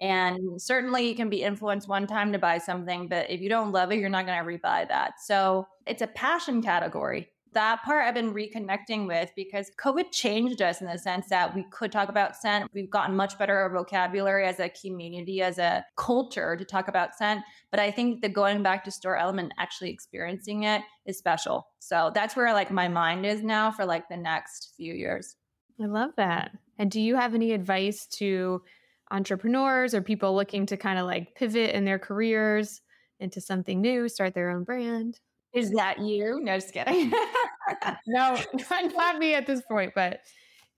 And 0.00 0.60
certainly 0.60 1.08
you 1.08 1.14
can 1.14 1.30
be 1.30 1.42
influenced 1.42 1.88
one 1.88 2.06
time 2.06 2.32
to 2.32 2.38
buy 2.38 2.58
something, 2.58 3.08
but 3.08 3.30
if 3.30 3.40
you 3.40 3.48
don't 3.48 3.72
love 3.72 3.90
it, 3.92 3.98
you're 3.98 4.10
not 4.10 4.26
going 4.26 4.38
to 4.38 4.44
rebuy 4.44 4.88
that. 4.88 5.14
So 5.24 5.66
it's 5.86 6.02
a 6.02 6.06
passion 6.08 6.62
category 6.62 7.30
that 7.54 7.82
part 7.84 8.06
I've 8.06 8.14
been 8.14 8.34
reconnecting 8.34 9.06
with 9.06 9.30
because 9.34 9.70
COVID 9.78 10.12
changed 10.12 10.60
us 10.62 10.80
in 10.80 10.86
the 10.86 10.98
sense 10.98 11.28
that 11.28 11.54
we 11.54 11.64
could 11.70 11.90
talk 11.90 12.08
about 12.08 12.36
scent. 12.36 12.70
We've 12.74 12.90
gotten 12.90 13.16
much 13.16 13.38
better 13.38 13.68
vocabulary 13.72 14.46
as 14.46 14.60
a 14.60 14.68
community, 14.68 15.42
as 15.42 15.58
a 15.58 15.84
culture 15.96 16.56
to 16.56 16.64
talk 16.64 16.88
about 16.88 17.14
scent. 17.14 17.42
But 17.70 17.80
I 17.80 17.90
think 17.90 18.22
the 18.22 18.28
going 18.28 18.62
back 18.62 18.84
to 18.84 18.90
store 18.90 19.16
element, 19.16 19.52
actually 19.58 19.90
experiencing 19.90 20.64
it 20.64 20.82
is 21.06 21.18
special. 21.18 21.68
So 21.78 22.10
that's 22.14 22.36
where 22.36 22.52
like 22.52 22.70
my 22.70 22.88
mind 22.88 23.26
is 23.26 23.42
now 23.42 23.70
for 23.70 23.84
like 23.84 24.08
the 24.08 24.16
next 24.16 24.74
few 24.76 24.94
years. 24.94 25.36
I 25.80 25.86
love 25.86 26.10
that. 26.16 26.52
And 26.78 26.90
do 26.90 27.00
you 27.00 27.16
have 27.16 27.34
any 27.34 27.52
advice 27.52 28.06
to 28.18 28.62
entrepreneurs 29.10 29.94
or 29.94 30.02
people 30.02 30.34
looking 30.34 30.66
to 30.66 30.76
kind 30.76 30.98
of 30.98 31.06
like 31.06 31.34
pivot 31.34 31.74
in 31.74 31.84
their 31.84 31.98
careers 31.98 32.80
into 33.20 33.40
something 33.40 33.80
new, 33.80 34.08
start 34.08 34.34
their 34.34 34.50
own 34.50 34.64
brand? 34.64 35.20
Is 35.54 35.70
that 35.72 36.00
you? 36.00 36.40
No, 36.42 36.56
just 36.56 36.72
kidding. 36.72 37.12
no, 38.06 38.38
not 38.70 39.18
me 39.18 39.34
at 39.34 39.46
this 39.46 39.62
point, 39.62 39.92
but 39.94 40.20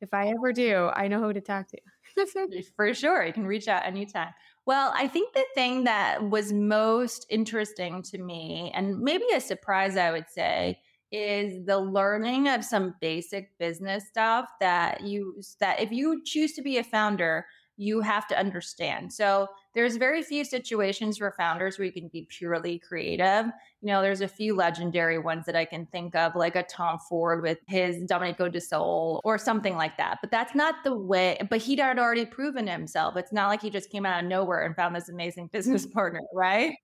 if 0.01 0.13
I 0.13 0.29
ever 0.29 0.53
do, 0.53 0.91
I 0.95 1.09
know 1.09 1.21
who 1.21 1.33
to 1.33 1.41
talk 1.41 1.67
to. 1.69 1.79
For 2.77 2.95
sure. 2.95 3.25
You 3.25 3.33
can 3.33 3.47
reach 3.47 3.69
out 3.69 3.85
anytime. 3.85 4.33
Well, 4.67 4.93
I 4.97 5.07
think 5.07 5.33
the 5.33 5.45
thing 5.55 5.85
that 5.85 6.23
was 6.23 6.53
most 6.53 7.27
interesting 7.31 8.03
to 8.03 8.19
me, 8.19 8.73
and 8.75 8.99
maybe 9.01 9.25
a 9.35 9.41
surprise, 9.41 9.97
I 9.97 10.11
would 10.11 10.29
say, 10.29 10.81
is 11.13 11.65
the 11.65 11.79
learning 11.79 12.49
of 12.49 12.65
some 12.65 12.95
basic 13.01 13.57
business 13.59 14.09
stuff 14.09 14.49
that 14.61 15.03
you 15.03 15.41
that 15.61 15.81
if 15.81 15.93
you 15.93 16.21
choose 16.25 16.53
to 16.55 16.63
be 16.63 16.79
a 16.79 16.85
founder, 16.85 17.47
you 17.77 18.01
have 18.01 18.27
to 18.29 18.39
understand. 18.39 19.13
So 19.13 19.47
there's 19.77 19.97
very 19.97 20.23
few 20.23 20.43
situations 20.43 21.19
for 21.19 21.35
founders 21.37 21.79
where 21.79 21.85
you 21.85 21.93
can 21.93 22.09
be 22.09 22.27
purely 22.31 22.79
creative. 22.79 23.45
You 23.83 23.89
know, 23.89 24.01
there's 24.01 24.23
a 24.23 24.29
few 24.29 24.57
legendary 24.57 25.19
ones 25.19 25.45
that 25.45 25.55
I 25.55 25.67
can 25.67 25.85
think 25.93 26.17
of, 26.17 26.35
like 26.35 26.57
a 26.57 26.63
Tom 26.63 26.99
Ford 27.11 27.43
with 27.43 27.59
his 27.69 28.03
Domenico 28.07 28.49
De 28.49 28.59
Sole 28.59 29.21
or 29.23 29.37
something 29.37 29.77
like 29.77 29.99
that. 29.99 30.19
But 30.23 30.31
that's 30.31 30.55
not 30.55 30.77
the 30.83 30.97
way, 30.97 31.37
but 31.51 31.61
he'd 31.61 31.79
had 31.79 31.99
already 31.99 32.25
proven 32.25 32.67
himself. 32.67 33.19
It's 33.19 33.35
not 33.35 33.49
like 33.49 33.61
he 33.61 33.69
just 33.69 33.91
came 33.91 34.07
out 34.07 34.25
of 34.25 34.31
nowhere 34.31 34.65
and 34.65 34.75
found 34.75 34.97
this 34.97 35.11
amazing 35.11 35.51
business 35.53 35.85
partner, 35.95 36.23
right? 36.35 36.75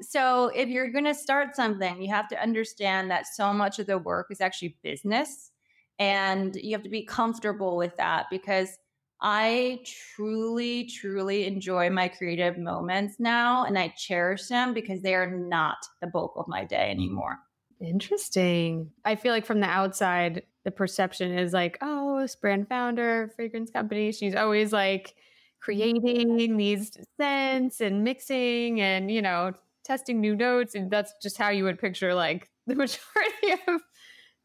So 0.00 0.48
if 0.48 0.68
you're 0.68 0.90
going 0.90 1.04
to 1.04 1.14
start 1.14 1.54
something, 1.54 2.02
you 2.02 2.12
have 2.12 2.26
to 2.28 2.42
understand 2.42 3.08
that 3.12 3.28
so 3.28 3.52
much 3.52 3.78
of 3.78 3.86
the 3.86 3.98
work 3.98 4.26
is 4.30 4.40
actually 4.40 4.76
business. 4.82 5.52
And 6.00 6.56
you 6.56 6.72
have 6.72 6.82
to 6.82 6.88
be 6.88 7.04
comfortable 7.04 7.76
with 7.76 7.96
that 7.98 8.26
because 8.32 8.78
I 9.22 9.78
truly, 9.84 10.84
truly 10.84 11.46
enjoy 11.46 11.90
my 11.90 12.08
creative 12.08 12.58
moments 12.58 13.20
now 13.20 13.64
and 13.64 13.78
I 13.78 13.94
cherish 13.96 14.48
them 14.48 14.74
because 14.74 15.00
they 15.00 15.14
are 15.14 15.30
not 15.30 15.78
the 16.00 16.08
bulk 16.08 16.32
of 16.36 16.48
my 16.48 16.64
day 16.64 16.76
mm-hmm. 16.76 17.00
anymore. 17.00 17.38
Interesting. 17.80 18.90
I 19.04 19.14
feel 19.14 19.32
like 19.32 19.46
from 19.46 19.60
the 19.60 19.68
outside, 19.68 20.42
the 20.64 20.72
perception 20.72 21.36
is 21.38 21.52
like, 21.52 21.78
oh, 21.80 22.20
this 22.20 22.34
brand 22.34 22.68
founder, 22.68 23.32
fragrance 23.36 23.70
company, 23.70 24.12
she's 24.12 24.34
always 24.34 24.72
like 24.72 25.14
creating 25.60 26.56
these 26.56 26.90
scents 27.16 27.80
and 27.80 28.02
mixing 28.02 28.80
and, 28.80 29.10
you 29.10 29.22
know, 29.22 29.52
testing 29.84 30.20
new 30.20 30.34
notes. 30.34 30.74
And 30.74 30.90
that's 30.90 31.12
just 31.22 31.38
how 31.38 31.50
you 31.50 31.64
would 31.64 31.78
picture 31.78 32.14
like 32.14 32.50
the 32.66 32.74
majority 32.74 33.62
of 33.68 33.80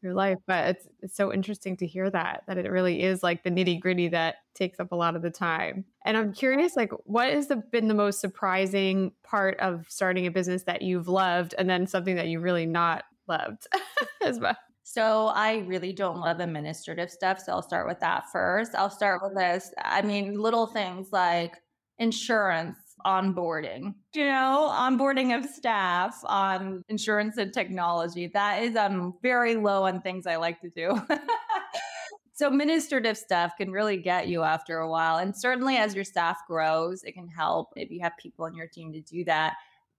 your 0.02 0.14
life 0.14 0.38
but 0.46 0.68
it's 0.68 0.88
it's 1.02 1.16
so 1.16 1.32
interesting 1.32 1.76
to 1.76 1.86
hear 1.86 2.08
that 2.10 2.42
that 2.46 2.58
it 2.58 2.70
really 2.70 3.02
is 3.02 3.22
like 3.22 3.42
the 3.42 3.50
nitty 3.50 3.80
gritty 3.80 4.08
that 4.08 4.36
takes 4.54 4.78
up 4.78 4.92
a 4.92 4.96
lot 4.96 5.16
of 5.16 5.22
the 5.22 5.30
time 5.30 5.84
and 6.04 6.16
i'm 6.16 6.32
curious 6.32 6.76
like 6.76 6.92
what 7.04 7.32
has 7.32 7.48
the, 7.48 7.56
been 7.56 7.88
the 7.88 7.94
most 7.94 8.20
surprising 8.20 9.12
part 9.24 9.58
of 9.60 9.84
starting 9.88 10.26
a 10.26 10.30
business 10.30 10.64
that 10.64 10.82
you've 10.82 11.08
loved 11.08 11.54
and 11.58 11.68
then 11.68 11.86
something 11.86 12.16
that 12.16 12.28
you 12.28 12.40
really 12.40 12.66
not 12.66 13.04
loved 13.26 13.66
as 14.22 14.38
well 14.38 14.56
so 14.90 15.26
I 15.26 15.58
really 15.66 15.92
don't 15.92 16.18
love 16.18 16.40
administrative 16.40 17.10
stuff. 17.10 17.40
So 17.40 17.52
I'll 17.52 17.62
start 17.62 17.86
with 17.86 18.00
that 18.00 18.24
first. 18.32 18.74
I'll 18.74 18.88
start 18.88 19.20
with 19.22 19.36
this. 19.36 19.70
I 19.84 20.00
mean, 20.00 20.40
little 20.40 20.66
things 20.66 21.12
like 21.12 21.58
insurance 21.98 22.87
onboarding, 23.04 23.94
you 24.14 24.24
know, 24.24 24.68
onboarding 24.72 25.36
of 25.36 25.44
staff 25.48 26.18
on 26.24 26.82
insurance 26.88 27.36
and 27.36 27.52
technology. 27.52 28.30
That 28.32 28.62
is 28.62 28.76
um 28.76 29.14
very 29.22 29.56
low 29.56 29.84
on 29.84 30.00
things 30.00 30.26
I 30.26 30.36
like 30.36 30.60
to 30.60 30.70
do. 30.70 31.00
so 32.34 32.46
administrative 32.46 33.18
stuff 33.18 33.52
can 33.58 33.72
really 33.72 33.96
get 33.96 34.28
you 34.28 34.42
after 34.42 34.78
a 34.78 34.88
while. 34.88 35.18
And 35.18 35.36
certainly 35.36 35.76
as 35.76 35.94
your 35.94 36.04
staff 36.04 36.38
grows, 36.46 37.02
it 37.02 37.12
can 37.12 37.28
help 37.28 37.70
if 37.74 37.90
you 37.90 38.00
have 38.02 38.12
people 38.18 38.44
on 38.44 38.54
your 38.54 38.68
team 38.68 38.92
to 38.92 39.00
do 39.00 39.24
that. 39.24 39.54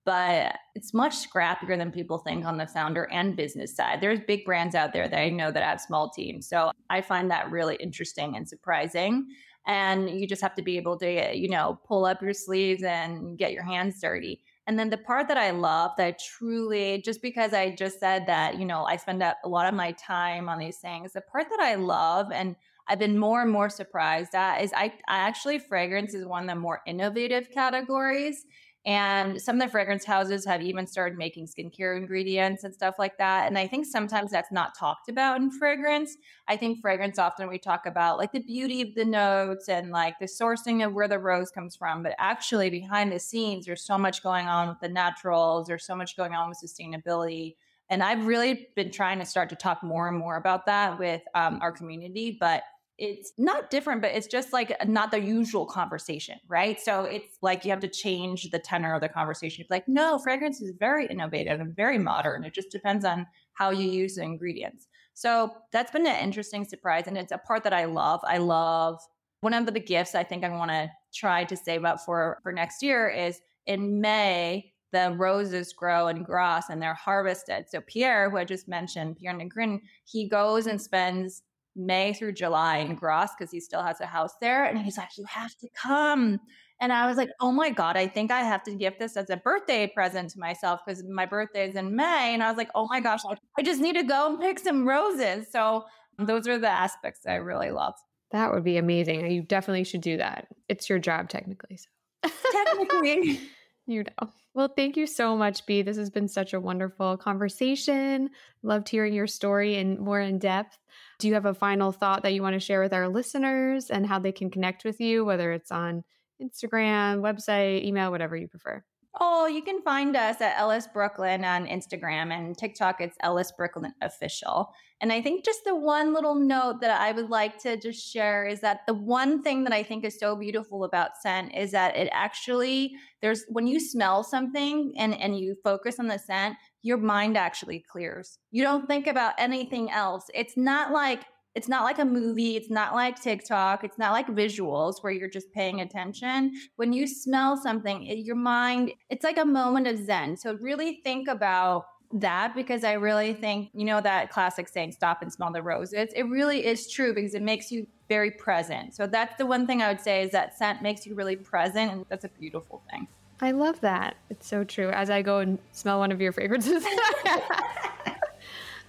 But 0.06 0.56
it's 0.74 0.94
much 0.94 1.14
scrappier 1.14 1.78
than 1.78 1.92
people 1.92 2.18
think 2.18 2.46
on 2.46 2.58
the 2.58 2.66
founder 2.66 3.10
and 3.12 3.36
business 3.36 3.76
side. 3.76 4.00
There's 4.02 4.22
big 4.26 4.46
brands 4.46 4.74
out 4.74 4.94
there 4.94 5.08
that 5.10 5.20
I 5.20 5.30
know 5.30 5.52
that 5.52 5.62
have 5.62 5.82
small 5.82 6.10
teams. 6.10 6.48
So 6.48 6.72
I 6.90 7.02
find 7.02 7.30
that 7.30 7.52
really 7.52 7.76
interesting 7.76 8.38
and 8.38 8.48
surprising 8.48 9.28
and 9.68 10.10
you 10.10 10.28
just 10.28 10.42
have 10.42 10.56
to 10.56 10.62
be 10.62 10.78
able 10.78 10.98
to 10.98 11.36
you 11.36 11.50
know 11.50 11.80
pull 11.88 12.06
up 12.06 12.22
your 12.22 12.34
sleeves 12.34 12.84
and 12.84 13.38
get 13.38 13.54
your 13.54 13.64
hands 13.64 14.00
dirty. 14.02 14.42
And 14.68 14.78
then 14.78 14.92
the 14.92 14.98
part 14.98 15.28
that 15.30 15.38
i 15.38 15.50
love 15.50 15.94
that 15.98 16.06
I 16.06 16.16
truly 16.38 17.02
just 17.04 17.24
because 17.24 17.54
i 17.54 17.74
just 17.74 18.00
said 18.00 18.28
that 18.28 18.60
you 18.60 18.66
know 18.66 18.84
i 18.84 18.98
spend 18.98 19.24
a 19.24 19.36
lot 19.44 19.68
of 19.68 19.74
my 19.74 19.94
time 19.94 20.48
on 20.48 20.60
these 20.60 20.78
things 20.78 21.14
the 21.14 21.22
part 21.22 21.48
that 21.50 21.60
i 21.60 21.74
love 21.74 22.28
and 22.32 22.56
i've 22.88 23.00
been 23.00 23.18
more 23.18 23.42
and 23.42 23.50
more 23.50 23.70
surprised 23.70 24.36
at 24.36 24.62
is 24.62 24.72
i, 24.74 24.94
I 25.08 25.18
actually 25.22 25.58
fragrance 25.58 26.14
is 26.14 26.24
one 26.24 26.44
of 26.44 26.50
the 26.50 26.62
more 26.62 26.82
innovative 26.86 27.50
categories 27.50 28.46
and 28.86 29.42
some 29.42 29.58
of 29.58 29.62
the 29.62 29.72
fragrance 29.72 30.06
houses 30.06 30.46
have 30.46 30.62
even 30.62 30.88
started 30.88 31.18
making 31.18 31.48
skincare 31.48 31.98
ingredients 31.98 32.64
and 32.64 32.74
stuff 32.74 32.96
like 32.98 33.18
that. 33.18 33.48
And 33.48 33.58
I 33.58 33.68
think 33.68 33.86
sometimes 33.86 34.32
that's 34.32 34.52
not 34.52 34.78
talked 34.78 35.10
about 35.10 35.42
in 35.42 35.52
fragrance. 35.52 36.16
I 36.48 36.56
think 36.56 36.80
fragrance 36.80 37.20
often 37.20 37.50
we 37.50 37.60
talk 37.60 37.86
about 37.86 38.18
like 38.18 38.32
the 38.32 38.40
beauty 38.40 38.82
of 38.82 38.96
the 38.96 39.04
notes 39.04 39.68
and 39.68 39.92
like 39.92 40.18
the 40.20 40.28
sourcing 40.28 40.86
of 40.86 40.94
where 40.94 41.10
the 41.10 41.20
rose 41.20 41.52
comes 41.52 41.76
from. 41.76 42.04
But 42.04 42.16
actually, 42.18 42.70
behind 42.70 43.12
the 43.12 43.20
scenes, 43.20 43.66
there's 43.66 43.86
so 43.86 43.98
much 43.98 44.24
going 44.24 44.48
on 44.48 44.70
with 44.70 44.80
the 44.80 44.90
naturals, 44.90 45.68
there's 45.68 45.86
so 45.86 45.96
much 45.96 46.16
going 46.16 46.34
on 46.34 46.48
with 46.48 46.60
sustainability. 46.64 47.56
And 47.90 48.02
I've 48.02 48.28
really 48.28 48.70
been 48.76 48.92
trying 48.92 49.20
to 49.20 49.26
start 49.26 49.50
to 49.50 49.56
talk 49.56 49.84
more 49.84 50.08
and 50.08 50.18
more 50.18 50.38
about 50.38 50.68
that 50.68 50.98
with 51.00 51.22
um, 51.36 51.60
our 51.62 51.72
community. 51.72 52.38
But 52.40 52.64
it's 53.00 53.32
not 53.38 53.70
different, 53.70 54.02
but 54.02 54.12
it's 54.12 54.28
just 54.28 54.52
like 54.52 54.76
not 54.86 55.10
the 55.10 55.22
usual 55.22 55.66
conversation, 55.66 56.38
right? 56.50 56.80
So 56.80 57.06
it's 57.06 57.38
like 57.42 57.64
you 57.64 57.72
have 57.72 57.80
to 57.80 57.88
change 57.88 58.50
the 58.52 58.60
tenor 58.60 58.94
of 58.94 59.02
the 59.02 59.08
conversation. 59.08 59.62
It's 59.62 59.72
like, 59.72 59.88
no, 59.88 60.20
fragrance 60.20 60.62
is 60.62 60.74
very 60.78 61.08
innovative 61.08 61.62
and 61.62 61.74
very 61.74 61.98
modern. 61.98 62.44
It 62.44 62.54
just 62.54 62.72
depends 62.72 63.06
on 63.06 63.26
how 63.54 63.70
you 63.70 63.90
use 63.90 64.16
the 64.16 64.24
ingredients. 64.24 64.88
So 65.14 65.54
that's 65.72 65.92
been 65.92 66.06
an 66.06 66.22
interesting 66.22 66.66
surprise. 66.66 67.06
And 67.08 67.18
it's 67.18 67.32
a 67.32 67.38
part 67.38 67.64
that 67.64 67.74
I 67.74 67.86
love. 67.86 68.20
I 68.24 68.38
love 68.38 69.00
one 69.40 69.54
of 69.54 69.66
the 69.66 69.80
gifts 69.80 70.14
I 70.14 70.24
think 70.24 70.44
I 70.44 70.50
want 70.50 70.72
to 70.72 70.92
try 71.14 71.46
to 71.46 71.56
save 71.56 71.86
up 71.86 72.02
for 72.02 72.40
for 72.44 72.52
next 72.52 72.84
year 72.84 73.08
is 73.08 73.40
in 73.66 74.02
May, 74.02 74.74
the 74.92 75.16
roses 75.18 75.72
grow 75.72 76.08
in 76.08 76.24
Grasse 76.24 76.70
and 76.70 76.82
they're 76.82 76.94
harvested. 76.94 77.66
So 77.70 77.82
Pierre, 77.82 78.30
who 78.30 78.38
I 78.38 78.44
just 78.44 78.68
mentioned, 78.68 79.18
Pierre 79.18 79.34
Negrin, 79.34 79.80
he 80.06 80.28
goes 80.28 80.68
and 80.68 80.82
spends 80.82 81.44
May 81.76 82.14
through 82.14 82.34
July 82.34 82.78
in 82.78 82.96
Grasse 82.96 83.32
because 83.38 83.52
he 83.52 83.60
still 83.60 83.84
has 83.84 84.02
a 84.02 84.06
house 84.06 84.34
there. 84.42 84.66
And 84.66 84.80
he's 84.80 84.98
like, 84.98 85.10
You 85.18 85.26
have 85.26 85.56
to 85.58 85.68
come. 85.76 86.40
And 86.82 86.94
I 86.94 87.08
was 87.08 87.18
like, 87.18 87.30
Oh 87.40 87.52
my 87.52 87.70
God, 87.70 87.98
I 87.98 88.08
think 88.08 88.32
I 88.32 88.42
have 88.42 88.64
to 88.64 88.76
give 88.76 88.98
this 89.00 89.18
as 89.18 89.30
a 89.30 89.38
birthday 89.38 89.88
present 89.88 90.32
to 90.32 90.40
myself 90.40 90.82
because 90.86 91.04
my 91.08 91.26
birthday 91.26 91.68
is 91.68 91.76
in 91.76 91.96
May. 91.96 92.34
And 92.34 92.44
I 92.44 92.50
was 92.50 92.58
like, 92.58 92.70
Oh 92.76 92.88
my 92.90 93.00
gosh, 93.00 93.22
I 93.58 93.62
just 93.62 93.82
need 93.82 93.96
to 93.96 94.04
go 94.04 94.30
and 94.30 94.40
pick 94.40 94.60
some 94.60 94.88
roses. 94.88 95.48
So 95.52 95.86
those 96.18 96.48
are 96.48 96.58
the 96.58 96.70
aspects 96.70 97.22
I 97.28 97.36
really 97.36 97.72
love. 97.72 97.94
That 98.32 98.54
would 98.54 98.64
be 98.64 98.78
amazing. 98.78 99.30
You 99.32 99.42
definitely 99.42 99.84
should 99.84 100.02
do 100.02 100.18
that. 100.18 100.48
It's 100.68 100.90
your 100.90 101.00
job, 101.00 101.30
technically. 101.30 101.78
So. 101.78 102.30
technically. 102.52 103.40
you 103.88 104.04
know. 104.04 104.30
Well, 104.60 104.68
thank 104.68 104.98
you 104.98 105.08
so 105.08 105.38
much, 105.38 105.66
Bee. 105.66 105.84
This 105.84 105.96
has 105.96 106.10
been 106.10 106.28
such 106.28 106.52
a 106.52 106.60
wonderful 106.60 107.16
conversation. 107.16 108.30
Loved 108.62 108.90
hearing 108.90 109.14
your 109.14 109.26
story 109.26 109.78
and 109.78 109.98
more 109.98 110.20
in 110.20 110.38
depth. 110.38 110.78
Do 111.18 111.30
you 111.30 111.34
have 111.36 111.46
a 111.46 111.54
final 111.54 111.94
thought 111.94 112.24
that 112.24 112.34
you 112.34 112.42
want 112.42 112.56
to 112.56 112.60
share 112.60 112.82
with 112.82 112.92
our 112.92 113.08
listeners 113.08 113.90
and 113.90 114.06
how 114.06 114.20
they 114.20 114.34
can 114.34 114.50
connect 114.50 114.84
with 114.84 115.00
you, 115.00 115.24
whether 115.24 115.54
it's 115.54 115.72
on 115.72 116.04
Instagram, 116.44 117.22
website, 117.22 117.86
email, 117.86 118.12
whatever 118.12 118.36
you 118.36 118.50
prefer? 118.50 118.84
Oh, 119.18 119.48
you 119.48 119.62
can 119.62 119.82
find 119.82 120.18
us 120.18 120.42
at 120.42 120.60
Ellis 120.60 120.88
Brooklyn 120.88 121.46
on 121.46 121.66
Instagram 121.66 122.34
and 122.34 122.58
TikTok. 122.58 123.00
It's 123.00 123.16
Ellis 123.22 123.54
Brooklyn 123.54 123.94
Official. 124.02 124.74
And 125.02 125.14
I 125.14 125.22
think 125.22 125.46
just 125.46 125.64
the 125.64 125.76
one 125.76 126.14
little 126.14 126.36
note 126.36 126.82
that 126.82 127.00
I 127.00 127.12
would 127.14 127.30
like 127.30 127.58
to 127.60 127.78
just 127.78 128.06
share 128.06 128.46
is 128.46 128.60
that 128.62 128.82
the 128.86 128.94
one 128.94 129.42
thing 129.42 129.64
that 129.64 129.74
I 129.74 129.82
think 129.82 130.04
is 130.04 130.20
so 130.20 130.36
beautiful 130.36 130.84
about 130.84 131.18
scent 131.22 131.56
is 131.56 131.72
that 131.72 131.96
it 131.96 132.10
actually, 132.12 132.94
there's 133.22 133.46
when 133.50 133.66
you 133.66 133.80
smell 133.80 134.24
something 134.24 134.94
and, 134.98 135.14
and 135.16 135.40
you 135.40 135.56
focus 135.64 136.00
on 136.00 136.08
the 136.08 136.20
scent, 136.20 136.58
your 136.82 136.98
mind 136.98 137.38
actually 137.38 137.84
clears. 137.92 138.40
You 138.52 138.64
don't 138.64 138.88
think 138.88 139.08
about 139.08 139.34
anything 139.38 139.90
else. 139.90 140.26
It's 140.34 140.58
not 140.58 140.92
like 140.92 141.24
it's 141.56 141.68
not 141.68 141.84
like 141.84 141.98
a 142.00 142.06
movie. 142.06 142.56
It's 142.56 142.70
not 142.70 142.94
like 142.94 143.20
TikTok. 143.20 143.84
It's 143.84 143.98
not 143.98 144.12
like 144.12 144.28
visuals 144.28 145.02
where 145.02 145.12
you're 145.12 145.30
just 145.30 145.52
paying 145.52 145.82
attention. 145.82 146.54
When 146.76 146.94
you 146.94 147.08
smell 147.08 147.58
something, 147.58 148.06
it, 148.06 148.20
your 148.20 148.36
mind, 148.36 148.92
it's 149.10 149.24
like 149.24 149.38
a 149.38 149.46
moment 149.46 149.88
of 149.88 149.98
Zen. 149.98 150.38
So 150.38 150.54
really 150.62 151.02
think 151.04 151.28
about 151.28 151.86
that 152.14 152.56
because 152.56 152.84
I 152.84 152.94
really 152.94 153.34
think, 153.34 153.70
you 153.74 153.86
know, 153.86 154.02
that 154.02 154.32
classic 154.32 154.68
saying, 154.68 154.94
stop 154.94 155.22
and 155.22 155.32
smell 155.32 155.52
the 155.52 155.62
roses. 155.62 156.10
It 156.16 156.24
really 156.24 156.66
is 156.66 156.90
true 156.90 157.14
because 157.14 157.36
it 157.36 157.42
makes 157.42 157.72
you 157.72 157.88
very 158.08 158.32
present. 158.32 158.96
So 158.96 159.06
that's 159.06 159.38
the 159.38 159.46
one 159.46 159.68
thing 159.68 159.82
I 159.82 159.90
would 159.90 160.02
say 160.02 160.24
is 160.24 160.32
that 160.32 160.58
scent 160.58 160.82
makes 160.82 161.06
you 161.06 161.14
really 161.14 161.36
present. 161.36 161.92
And 161.92 162.06
that's 162.10 162.26
a 162.26 162.30
beautiful 162.30 162.82
thing. 162.90 163.08
I 163.42 163.52
love 163.52 163.80
that. 163.82 164.18
It's 164.30 164.48
so 164.48 164.64
true. 164.64 164.90
As 164.90 165.10
I 165.10 165.22
go 165.22 165.40
and 165.40 165.60
smell 165.72 166.00
one 166.00 166.12
of 166.12 166.20
your 166.20 166.32
fragrances. 166.32 166.84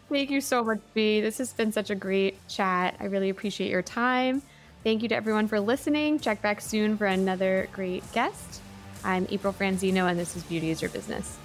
Thank 0.08 0.30
you 0.30 0.40
so 0.40 0.64
much, 0.64 0.80
Bee. 0.92 1.20
This 1.20 1.38
has 1.38 1.52
been 1.52 1.70
such 1.70 1.90
a 1.90 1.94
great 1.94 2.36
chat. 2.48 2.96
I 2.98 3.04
really 3.04 3.28
appreciate 3.28 3.70
your 3.70 3.82
time. 3.82 4.42
Thank 4.82 5.02
you 5.02 5.08
to 5.10 5.14
everyone 5.14 5.46
for 5.46 5.60
listening. 5.60 6.18
Check 6.18 6.42
back 6.42 6.60
soon 6.60 6.96
for 6.96 7.06
another 7.06 7.68
great 7.72 8.02
guest. 8.12 8.60
I'm 9.04 9.26
April 9.30 9.52
Franzino, 9.52 10.10
and 10.10 10.18
this 10.18 10.36
is 10.36 10.42
Beauty 10.42 10.70
is 10.70 10.82
Your 10.82 10.90
Business. 10.90 11.38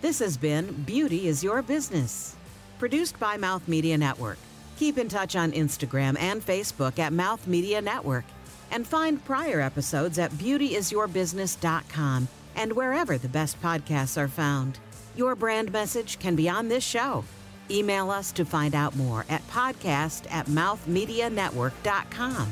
This 0.00 0.20
has 0.20 0.36
been 0.36 0.72
Beauty 0.84 1.26
is 1.26 1.42
Your 1.42 1.60
Business, 1.60 2.36
produced 2.78 3.18
by 3.18 3.36
Mouth 3.36 3.66
Media 3.66 3.98
Network. 3.98 4.38
Keep 4.78 4.96
in 4.96 5.08
touch 5.08 5.34
on 5.34 5.50
Instagram 5.50 6.16
and 6.20 6.40
Facebook 6.40 7.00
at 7.00 7.12
Mouth 7.12 7.48
Media 7.48 7.82
Network, 7.82 8.24
and 8.70 8.86
find 8.86 9.24
prior 9.24 9.60
episodes 9.60 10.20
at 10.20 10.30
beautyisyourbusiness.com 10.32 12.28
and 12.54 12.72
wherever 12.74 13.18
the 13.18 13.28
best 13.28 13.60
podcasts 13.60 14.16
are 14.16 14.28
found. 14.28 14.78
Your 15.16 15.34
brand 15.34 15.72
message 15.72 16.20
can 16.20 16.36
be 16.36 16.48
on 16.48 16.68
this 16.68 16.84
show. 16.84 17.24
Email 17.68 18.12
us 18.12 18.30
to 18.32 18.44
find 18.44 18.76
out 18.76 18.94
more 18.94 19.26
at 19.28 19.44
podcast 19.48 20.30
at 20.30 20.46
mouthmedianetwork.com. 20.46 22.48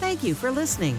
Thank 0.00 0.22
you 0.22 0.34
for 0.34 0.50
listening. 0.50 0.98